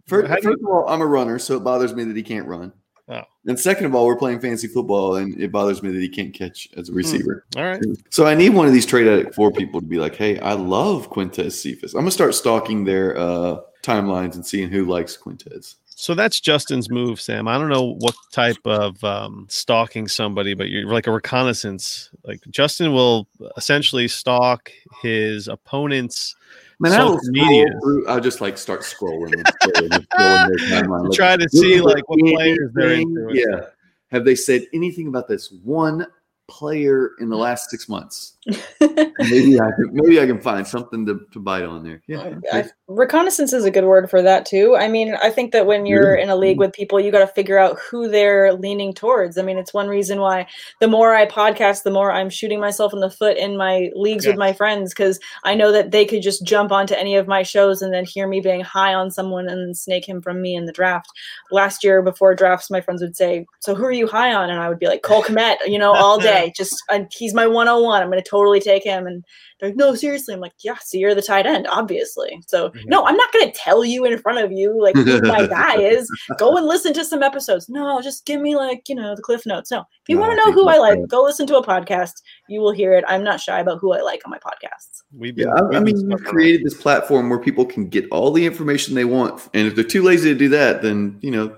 [0.06, 2.46] First, you- first of all, I'm a runner, so it bothers me that he can't
[2.46, 2.72] run.
[3.08, 3.20] Oh.
[3.46, 6.32] And second of all, we're playing fantasy football, and it bothers me that he can't
[6.32, 6.96] catch as a Hmm.
[6.98, 7.44] receiver.
[7.56, 7.82] all right.
[8.10, 10.54] So I need one of these trade addict four people to be like, "Hey, I
[10.54, 15.74] love Quintez Cephus." I'm gonna start stalking their uh, timelines and seeing who likes Quintez.
[15.96, 17.46] So that's Justin's move, Sam.
[17.46, 22.10] I don't know what type of um, stalking somebody, but you're like a reconnaissance.
[22.24, 26.34] Like Justin will essentially stalk his opponent's
[26.80, 27.66] Man, I will media.
[27.82, 28.06] through.
[28.08, 31.08] I'll just like start scrolling and scrolling and scrolling.
[31.08, 33.28] Like, Try to see like what players they're into.
[33.32, 33.66] Yeah.
[34.10, 36.06] Have they said anything about this one
[36.48, 38.34] player in the last six months?
[38.80, 42.02] Maybe I can, maybe I can find something to, to bite on there.
[42.06, 42.34] Yeah.
[42.52, 44.76] I, reconnaissance is a good word for that too.
[44.76, 46.60] I mean, I think that when you're in a league mm-hmm.
[46.60, 49.38] with people, you got to figure out who they're leaning towards.
[49.38, 50.46] I mean, it's one reason why
[50.80, 54.26] the more I podcast, the more I'm shooting myself in the foot in my leagues
[54.26, 54.32] Yeah.
[54.32, 57.42] with my friends because I know that they could just jump onto any of my
[57.42, 60.66] shows and then hear me being high on someone and snake him from me in
[60.66, 61.10] the draft.
[61.50, 64.60] Last year before drafts, my friends would say, "So who are you high on?" And
[64.60, 66.33] I would be like, "Cole Kmet," you know, all day.
[66.56, 68.02] Just uh, he's my 101.
[68.02, 69.24] I'm going to totally take him and
[69.60, 70.34] they're like, no, seriously.
[70.34, 72.40] I'm like, yeah, so you're the tight end, obviously.
[72.48, 72.82] So Mhm.
[72.86, 76.10] no, I'm not gonna tell you in front of you like who my guy is.
[76.38, 77.68] Go and listen to some episodes.
[77.68, 79.70] No, just give me like, you know, the cliff notes.
[79.70, 79.80] No.
[79.80, 82.14] If you No, want to know who I like, go listen to a podcast.
[82.48, 83.04] You will hear it.
[83.08, 85.02] I'm not shy about who I like on my podcasts.
[85.16, 87.88] We've been, Yeah, I, we've I mean, stuck you've created this platform where people can
[87.88, 91.18] get all the information they want, and if they're too lazy to do that, then
[91.22, 91.56] you know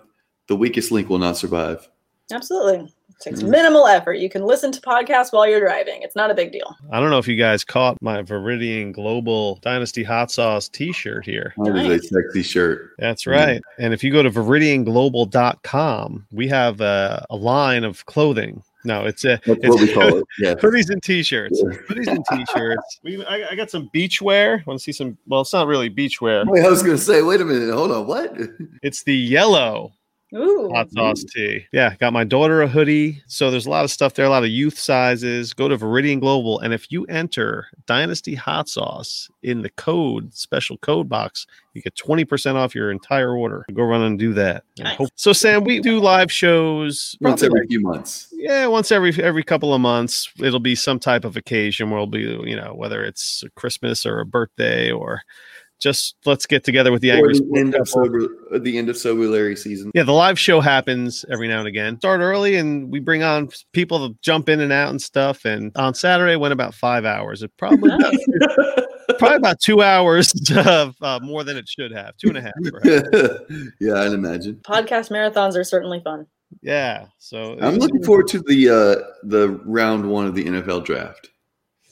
[0.48, 1.88] the weakest link will not survive.
[2.30, 2.92] Absolutely.
[3.18, 4.14] It takes minimal effort.
[4.14, 6.02] You can listen to podcasts while you're driving.
[6.02, 6.76] It's not a big deal.
[6.92, 11.54] I don't know if you guys caught my Viridian Global Dynasty Hot Sauce T-shirt here.
[11.58, 12.04] That is Nice.
[12.04, 12.90] a sexy shirt.
[12.98, 13.62] That's right.
[13.78, 18.62] And if you go to viridianglobal.com, we have a, a line of clothing.
[18.84, 20.24] No, it's a That's it's what we call it.
[20.38, 20.54] Yeah.
[20.54, 21.60] hoodies and t-shirts.
[21.64, 21.76] Yeah.
[21.88, 23.00] Hoodies and t-shirts.
[23.02, 24.62] We, I, I got some beach wear.
[24.66, 25.16] Want to see some?
[25.26, 26.44] Well, it's not really beach wear.
[26.46, 28.36] Wait, I was going to say, wait a minute, hold on, what?
[28.82, 29.92] It's the yellow
[30.34, 30.70] Ooh.
[30.74, 31.64] hot sauce tea.
[31.72, 33.22] Yeah, got my daughter a hoodie.
[33.28, 35.54] So there's a lot of stuff there, a lot of youth sizes.
[35.54, 40.78] Go to Viridian Global, and if you enter Dynasty Hot Sauce in the code special
[40.78, 43.64] code box, you get 20% off your entire order.
[43.72, 44.64] Go run and do that.
[44.78, 44.96] And Nice.
[44.96, 48.28] hope- so Sam, we do live shows Once probably every few months.
[48.32, 52.06] yeah, once every every couple of months, it'll be some type of occasion where it'll
[52.08, 52.20] be,
[52.50, 55.22] you know, whether it's a Christmas or a birthday or
[55.78, 58.88] just let's get together with the Or angry the end of sober, uh, the end
[58.88, 59.90] of sober Larry season.
[59.94, 61.98] Yeah, the live show happens every now and again.
[61.98, 65.44] Start early, and we bring on people to jump in and out and stuff.
[65.44, 67.42] And on Saturday, went about five hours.
[67.42, 67.90] It probably
[69.18, 72.52] probably about two hours of uh, more than it should have, two and a half.
[72.62, 73.42] Perhaps.
[73.80, 74.56] yeah, I'd imagine.
[74.56, 76.26] Podcast marathons are certainly fun.
[76.62, 77.06] Yeah.
[77.18, 81.30] So I'm looking forward to the uh, the round one of the NFL draft.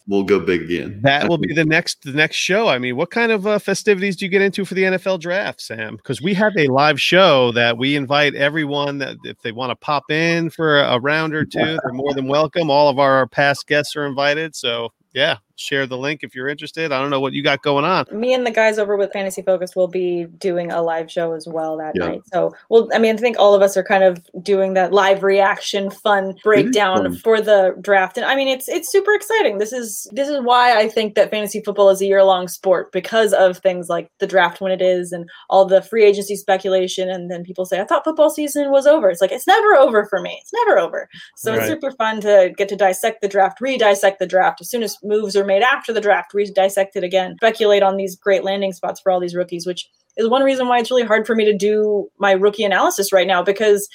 [0.06, 1.00] We'll go big again.
[1.02, 2.68] That will be the next the next show.
[2.68, 5.62] I mean, what kind of uh, festivities do you get into for the NFL draft,
[5.62, 5.96] Sam?
[5.96, 9.76] Because we have a live show that we invite everyone that if they want to
[9.76, 12.70] pop in for a, a round or two, they're more than welcome.
[12.70, 14.54] All of our past guests are invited.
[14.54, 16.92] So yeah, share the link if you're interested.
[16.92, 18.06] I don't know what you got going on.
[18.12, 21.46] Me and the guys over with Fantasy Focus will be doing a live show as
[21.46, 22.08] well that Yeah.
[22.08, 22.22] night.
[22.32, 25.22] So, well, I mean, I think all of us are kind of doing that live
[25.22, 27.16] reaction, fun breakdown fun.
[27.18, 29.58] for the draft, and I mean, it's it's super exciting.
[29.58, 32.90] This is this is why I think that fantasy football is a year long sport
[32.92, 37.08] because of things like the draft when it is, and all the free agency speculation,
[37.08, 40.04] and then people say, "I thought football season was over." It's like it's never over
[40.06, 40.38] for me.
[40.42, 41.08] It's never over.
[41.36, 41.60] So Right.
[41.60, 44.60] it's super fun to get to dissect the draft, re-dissect the draft.
[44.60, 48.16] As soon as moves are made after the draft, re-dissect it again, speculate on these
[48.16, 51.26] great landing spots for all these rookies, which is one reason why it's really hard
[51.26, 53.88] for me to do my rookie analysis right now because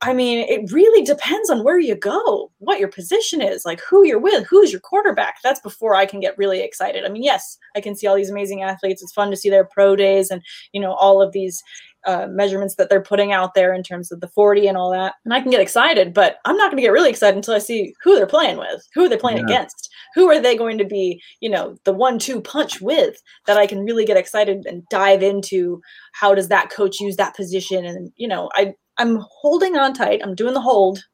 [0.00, 4.06] I mean, it really depends on where you go, what your position is, like who
[4.06, 5.38] you're with, who's your quarterback.
[5.42, 7.04] That's before I can get really excited.
[7.04, 9.02] I mean, yes, I can see all these amazing athletes.
[9.02, 10.40] It's fun to see their pro days and,
[10.72, 11.64] you know, all of these
[12.06, 15.14] uh, measurements that they're putting out there in terms of the 40 and all that.
[15.24, 17.58] And I can get excited, but I'm not going to get really excited until I
[17.58, 19.44] see who they're playing with, who they're playing Yeah.
[19.56, 23.58] against, who are they going to be, you know, the one two punch with that
[23.58, 25.80] I can really get excited and dive into
[26.12, 27.84] how does that coach use that position.
[27.84, 30.20] And, you know, I, I'm holding on tight.
[30.22, 31.04] I'm doing the hold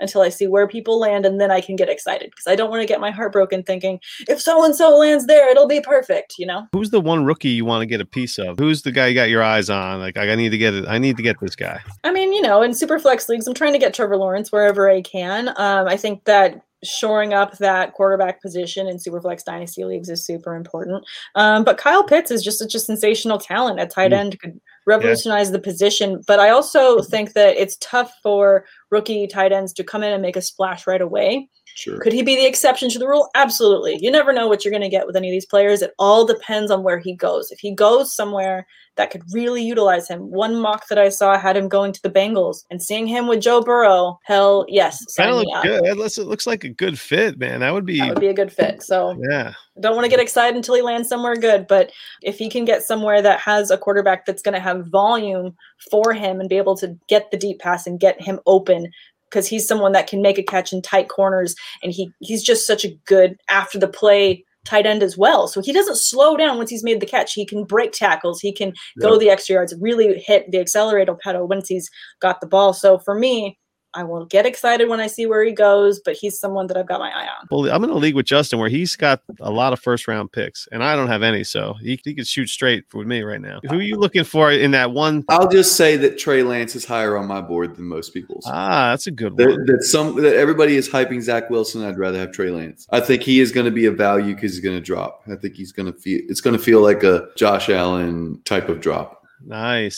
[0.00, 2.70] until I see where people land and then I can get excited because I don't
[2.70, 5.80] want to get my heart broken thinking if so and so lands there, it'll be
[5.80, 6.66] perfect, you know?
[6.72, 8.58] Who's the one rookie you want to get a piece of?
[8.58, 10.00] Who's the guy you got your eyes on?
[10.00, 10.86] Like I need to get it.
[10.88, 11.80] I need to get this guy.
[12.04, 14.88] I mean, you know, in super flex leagues, I'm trying to get Trevor Lawrence wherever
[14.88, 15.48] I can.
[15.48, 20.24] Um, I think that shoring up that quarterback position in super flex dynasty leagues is
[20.24, 21.04] super important.
[21.34, 24.16] Um, but Kyle Pitts is just such a sensational talent at tight Mm.
[24.18, 26.22] end, could revolutionize the position.
[26.26, 30.22] But I also think that it's tough for rookie tight ends to come in and
[30.22, 31.48] make a splash right away.
[31.74, 31.98] Sure.
[32.00, 33.28] Could he be the exception to the rule?
[33.34, 33.98] Absolutely.
[34.00, 35.80] You never know what you're going to get with any of these players.
[35.80, 37.50] It all depends on where he goes.
[37.52, 38.66] If he goes somewhere
[38.96, 42.10] that could really utilize him, one mock that I saw had him going to the
[42.10, 44.18] Bengals and seeing him with Joe Burrow.
[44.24, 45.62] Hell, yes, Kind sign of me up.
[45.62, 45.84] good.
[45.84, 47.60] It looks, it looks like a good fit, man.
[47.60, 47.98] That would be.
[48.00, 48.82] That would be a good fit.
[48.82, 49.52] So yeah.
[49.80, 51.68] don't want to get excited until he lands somewhere good.
[51.68, 51.92] But
[52.22, 55.54] if he can get somewhere that has a quarterback that's going to have volume
[55.92, 58.90] for him and be able to get the deep pass and get him open,
[59.30, 62.66] because he's someone that can make a catch in tight corners, and he he's just
[62.66, 65.48] such a good after the play tight end as well.
[65.48, 67.32] So he doesn't slow down once he's made the catch.
[67.32, 68.40] He can break tackles.
[68.40, 71.88] He can go the extra yards, really hit the accelerator pedal once he's
[72.20, 72.74] got the ball.
[72.74, 73.58] So for me,
[73.98, 76.86] I will get excited when I see where he goes, but he's someone that I've
[76.86, 77.48] got my eye on.
[77.50, 80.30] Well, I'm in a league with Justin where he's got a lot of first round
[80.30, 83.40] picks, and I don't have any, so he, he could shoot straight with me right
[83.40, 83.58] now.
[83.68, 85.24] Who are you looking for in that one?
[85.28, 88.44] I'll just say that Trey Lance is higher on my board than most people's.
[88.46, 89.66] Ah, that's a good That, one.
[89.66, 91.84] that some that everybody is hyping Zach Wilson.
[91.84, 92.86] I'd rather have Trey Lance.
[92.92, 95.24] I think he is going to be a value because he's going to drop.
[95.26, 98.68] I think he's going to feel it's going to feel like a Josh Allen type
[98.68, 99.24] of drop.
[99.44, 99.96] Nice.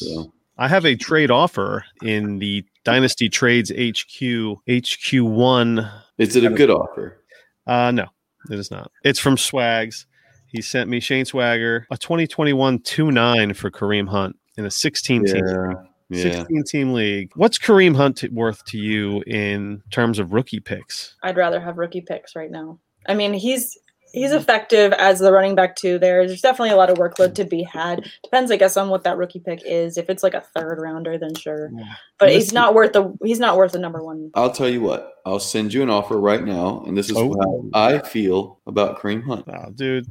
[0.00, 5.92] So I have a trade offer in the Dynasty Trades HQ HQ1.
[6.18, 7.18] is it a good offer?
[7.66, 8.06] Uh no,
[8.50, 8.90] it is not.
[9.04, 10.06] It's from Swags.
[10.46, 15.44] He sent me Shane Swagger a 2021 2-9 for Kareem Hunt in a 16 team
[15.46, 15.72] Yeah,
[16.10, 16.22] yeah.
[16.22, 17.30] 16 team league.
[17.36, 21.16] What's Kareem Hunt worth to you in terms of rookie picks?
[21.22, 22.78] I'd rather have rookie picks right now.
[23.06, 23.78] I mean, he's
[24.12, 25.98] he's effective as the running back too.
[25.98, 28.08] There, there's definitely a lot of workload to be had.
[28.22, 29.96] Depends, I guess, on what that rookie pick is.
[29.98, 31.70] If it's like a third rounder, then sure.
[32.18, 34.30] But he's not worth the he's not worth the number one.
[34.34, 35.14] I'll tell you what.
[35.24, 37.34] I'll send you an offer right now, and this is Oh.
[37.40, 39.44] how I feel about Kareem Hunt.
[39.48, 40.06] Oh, dude,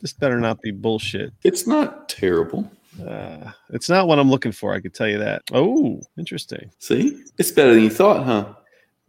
[0.00, 1.32] this better not be bullshit.
[1.44, 2.70] It's not terrible.
[3.06, 4.72] Uh, it's not what I'm looking for.
[4.72, 5.42] I could tell you that.
[5.52, 6.70] Oh, interesting.
[6.78, 8.54] See, it's better than you thought, huh?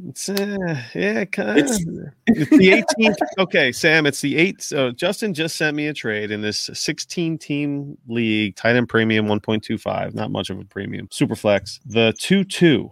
[0.05, 1.87] It's uh, yeah, kind It's- of.
[2.27, 3.15] It's the 18th.
[3.39, 4.61] Okay, Sam, it's the eighth.
[4.61, 9.25] So Justin just sent me a trade in this 16 team league, tight end premium
[9.25, 11.79] 1.25, not much of a premium, super flex.
[11.85, 12.89] The 2 2,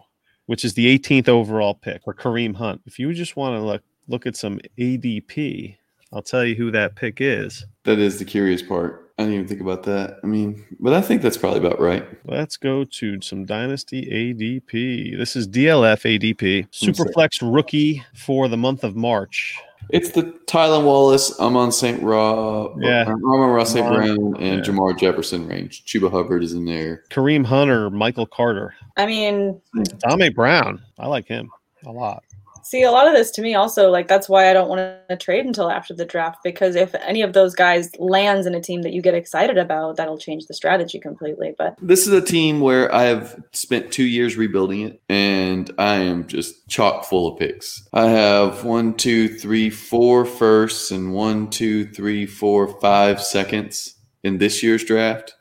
[0.48, 2.82] which is the 18th overall pick for Kareem Hunt.
[2.86, 5.76] If you just want to look, look at some ADP,
[6.12, 7.66] I'll tell you who that pick is.
[7.84, 9.05] That is the curious part.
[9.18, 10.20] I didn't even think about that.
[10.24, 12.06] I mean, but I think that's probably about right.
[12.26, 15.18] Let's go to some Dynasty ADP.
[15.18, 19.58] This is DLF ADP, Superflex rookie for the month of March.
[19.90, 21.38] It's the Tylan Wallace.
[21.40, 22.02] I'm on St.
[22.02, 22.68] Ra.
[22.80, 23.04] Yeah.
[23.04, 23.88] Amon-Ra St.
[23.88, 24.62] Brown and yeah.
[24.62, 25.86] Jamar Jefferson range.
[25.86, 27.04] Chuba Hubbard is in there.
[27.10, 29.62] Kareem Hunter, Michael Carter, I mean,
[30.04, 30.82] Tommy Brown.
[31.00, 31.52] I like him
[31.86, 32.24] a lot.
[32.66, 35.18] See, a lot of this to me also, like, that's why I don't want to
[35.18, 38.82] trade until after the draft because if any of those guys lands in a team
[38.82, 41.54] that you get excited about, that'll change the strategy completely.
[41.56, 45.98] But This is a team where I have spent two years rebuilding it, and I
[45.98, 47.88] am just chock full of picks.
[47.94, 54.40] I have one, two, three, four firsts, and one, two, three, four, five seconds in
[54.40, 55.36] this year's draft.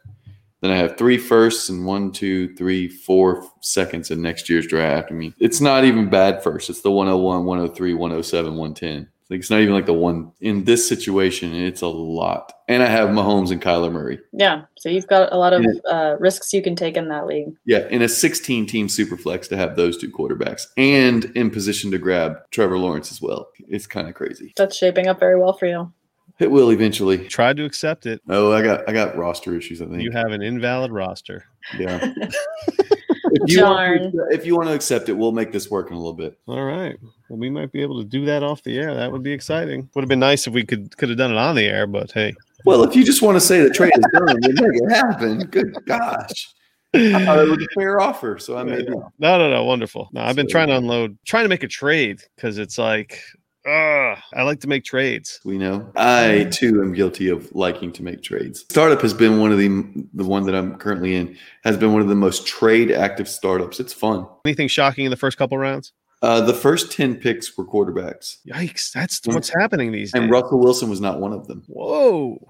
[0.65, 5.09] Then I have three firsts and one, two, three, four seconds in next year's draft.
[5.11, 6.71] I mean, it's not even bad first.
[6.71, 9.09] It's the 101, 103, 107, 110.
[9.29, 11.55] Like it's not even like the one in this situation.
[11.55, 12.51] It's a lot.
[12.67, 14.19] And I have Mahomes and Kyler Murray.
[14.33, 17.55] yeah, so you've got a lot of uh, risks you can take in that league.
[17.67, 21.91] Yeah, in a 16 team super flex to have those two quarterbacks and in position
[21.91, 23.49] to grab Trevor Lawrence as well.
[23.69, 24.55] It's kind of crazy.
[24.57, 25.93] That's shaping up very well for you.
[26.41, 27.27] It will eventually.
[27.29, 28.21] Tried to accept it.
[28.29, 29.81] Oh, I got I got roster issues.
[29.81, 30.03] I think.
[30.03, 31.45] You have an invalid roster.
[31.79, 31.99] yeah.
[32.17, 34.13] if, you want Darn.
[34.13, 36.39] to, if you want to accept it, we'll make this work in a little bit.
[36.47, 36.97] All right.
[37.29, 38.95] Well, we might be able to do that off the air.
[38.95, 39.89] That would be exciting.
[39.95, 42.11] Would have been nice if we could could have done it on the air, but
[42.13, 42.35] hey.
[42.65, 45.39] Well, if you just want to say the trade is done, we'll make it happen.
[45.51, 46.49] Good gosh.
[46.95, 48.89] I thought it was a fair offer, so I made it.
[48.89, 49.65] No, no, no.
[49.65, 50.09] Wonderful.
[50.13, 53.21] No, I've been So- trying to unload, trying to make a trade because it's like,
[53.67, 55.41] uh, I like to make trades.
[55.45, 55.91] We know.
[55.97, 58.61] I too am guilty of liking to make trades.
[58.71, 59.69] Startup has been one of the
[60.15, 63.81] the one that I'm currently in has been one of the most trade active startups.
[63.81, 64.27] It's fun.
[64.45, 65.93] Anything shocking in the first couple rounds?
[66.23, 68.93] Uh, the first ten picks were quarterbacks, Yikes!
[68.93, 70.23] That's what's happening these days.
[70.23, 70.31] and.
[70.31, 71.63] Russell Wilson was not one of them.
[71.67, 72.47] Whoa!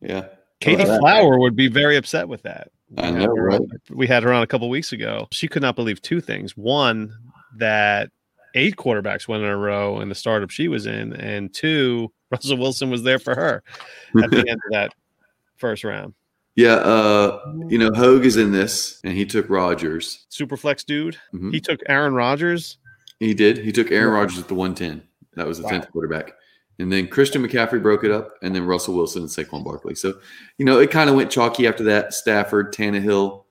[0.00, 0.26] Yeah,
[0.60, 1.00] Katie that.
[1.00, 2.70] Flower would be very upset with that.
[2.98, 3.60] I know, right?
[3.60, 5.26] on- We had her on a couple weeks ago.
[5.32, 7.12] She could not believe two things: one,
[7.56, 8.10] that
[8.54, 12.56] eight quarterbacks went in a row in the startup she was in, and two, Russell
[12.58, 13.62] Wilson was there for her
[14.22, 14.94] at the end of that
[15.56, 16.14] first round.
[16.56, 16.74] yeah.
[16.74, 20.26] Uh, you know, Hogue is in this, and he took Rodgers.
[20.30, 21.16] Superflex dude.
[21.34, 21.52] Mhm.
[21.52, 22.78] He took Aaron Rodgers.
[23.20, 23.58] He did.
[23.58, 25.02] He took Aaron Rodgers at the one ten.
[25.34, 25.70] That was the Wow.
[25.70, 26.32] tenth quarterback.
[26.80, 29.94] And then Christian McCaffrey broke it up, and then Russell Wilson and Saquon Barkley.
[29.94, 30.18] So,
[30.58, 32.12] you know, it kind of went chalky after that.
[32.14, 33.44] Stafford, Tannehill,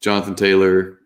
[0.00, 0.98] Jonathan Taylor,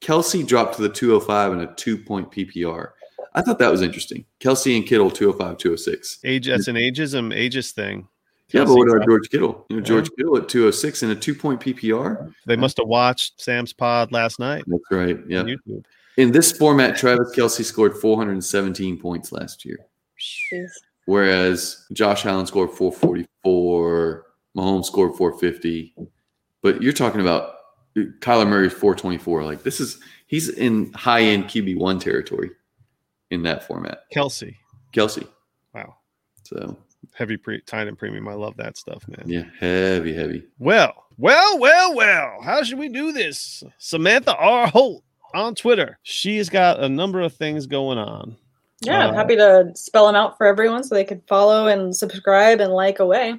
[0.00, 2.90] Kelce dropped to the 205 and a two point PPR.
[3.34, 4.24] I thought that was interesting.
[4.40, 6.18] Kelce and Kittle 205, 206.
[6.24, 8.08] Age that's an ageism um, ageist thing.
[8.50, 9.66] Yeah, but what about George Kittle?
[9.68, 9.86] You know, Yeah.
[9.86, 12.32] George Kittle at 206 and a two point PPR.
[12.46, 15.18] They must have watched Sam's pod last night That's right.
[15.28, 15.42] Yeah.
[15.42, 15.84] YouTube.
[16.16, 19.78] In this format, Travis Kelce scored 417 points last year.
[20.18, 20.68] Jeez.
[21.04, 24.24] whereas Josh Allen scored 444,
[24.56, 25.94] Mahomes scored 450.
[26.60, 27.57] But you're talking about
[28.20, 29.44] Kyler Murray 424.
[29.44, 32.50] Like this is he's in high end QB one territory
[33.30, 34.02] in that format.
[34.14, 34.54] Kelce.
[34.92, 35.26] Kelce.
[35.74, 35.96] Wow.
[36.44, 36.76] So
[37.14, 38.28] Heavy pre tight end premium.
[38.28, 39.22] I love that stuff, man.
[39.26, 40.44] yeah, heavy, heavy.
[40.58, 42.38] Well, well, well, well.
[42.42, 43.62] How should we do this?
[43.78, 44.66] Samantha R.
[44.68, 45.02] Holt
[45.34, 45.98] on Twitter.
[46.02, 48.36] She's got a number of things going on.
[48.82, 51.94] Yeah, I'm Uh, happy to spell them out for everyone so they could follow and
[51.96, 53.34] subscribe and like away.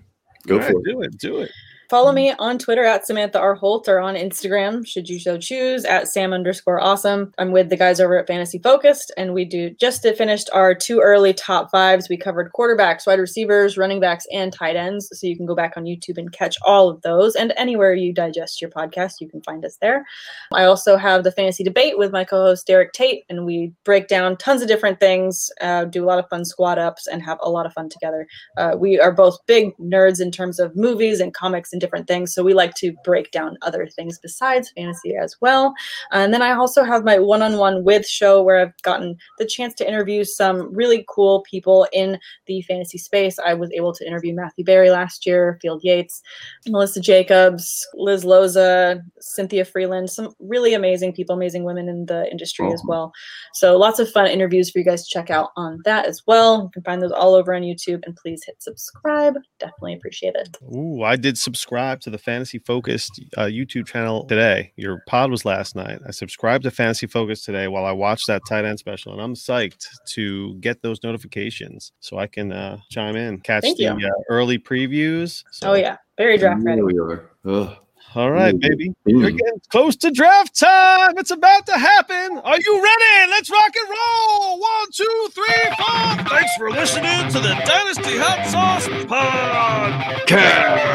[0.48, 0.84] Go All right, for it.
[0.86, 1.18] Do it.
[1.18, 1.52] Do it.
[1.90, 3.56] Follow me on Twitter at Samantha R.
[3.56, 7.34] Holt or on Instagram, should you so choose, at Sam underscore awesome.
[7.40, 11.00] I'm with the guys over at Fantasy Focused, and we do just finished our two
[11.00, 12.08] early top fives.
[12.08, 15.10] We covered quarterbacks, wide receivers, running backs, and tight ends.
[15.12, 17.34] So you can go back on YouTube and catch all of those.
[17.34, 20.06] And anywhere you digest your podcast, you can find us there.
[20.54, 24.08] I also have the fantasy debate with my co host Derek Tate, and we break
[24.08, 27.40] down tons of different things, uh, do a lot of fun squad ups, and have
[27.42, 28.28] a lot of fun together.
[28.58, 32.34] Uh, we are both big nerds in terms of movies and comics and different things.
[32.34, 35.74] So we like to break down other things besides fantasy as well.
[36.12, 39.46] And then I also have my one on one with show where I've gotten the
[39.46, 43.40] chance to interview some really cool people in the fantasy space.
[43.40, 46.22] I was able to interview Matthew Berry last year, Field Yates,
[46.68, 52.72] Melissa Jacobs, Liz Loza, Cynthia Frelund, some really amazing people, amazing women in the industry
[52.72, 53.12] as well.
[53.54, 56.64] So lots of fun interviews for you guys to check out on that as well.
[56.64, 59.36] You can find those all over on YouTube and please hit subscribe.
[59.60, 60.58] Definitely appreciate it.
[60.76, 64.74] Ooh, I did subscribe to the Fantasy Focused uh, YouTube channel today.
[64.76, 66.00] Your pod was last night.
[66.08, 69.36] I subscribed to Fantasy Focus today while I watched that tight end special, and I'm
[69.36, 74.10] psyched to get those notifications so I can uh, chime in, catch Thank the uh,
[74.30, 75.44] early previews.
[75.52, 76.82] So, Oh yeah, very draft ready.
[76.82, 77.32] Here we are.
[77.46, 77.78] Ugh.
[78.16, 78.60] All right, Mm.
[78.62, 78.90] baby.
[79.08, 79.22] Mm.
[79.22, 81.18] We're getting close to draft time.
[81.18, 82.40] It's about to happen.
[82.44, 83.30] Are you ready?
[83.32, 84.60] Let's rock and roll.
[84.60, 86.26] One, two, three, four.
[86.28, 90.90] Thanks for listening to the Dynasty Hot Sauce Podcast.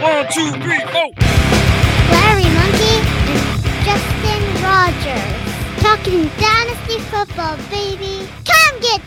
[0.00, 1.10] One, two, three, four.
[2.14, 2.96] Larry Monkey
[3.34, 3.50] and
[3.84, 5.36] Justin Rogers.
[5.82, 8.28] Talking Dynasty Football, baby.
[8.46, 9.00] Come get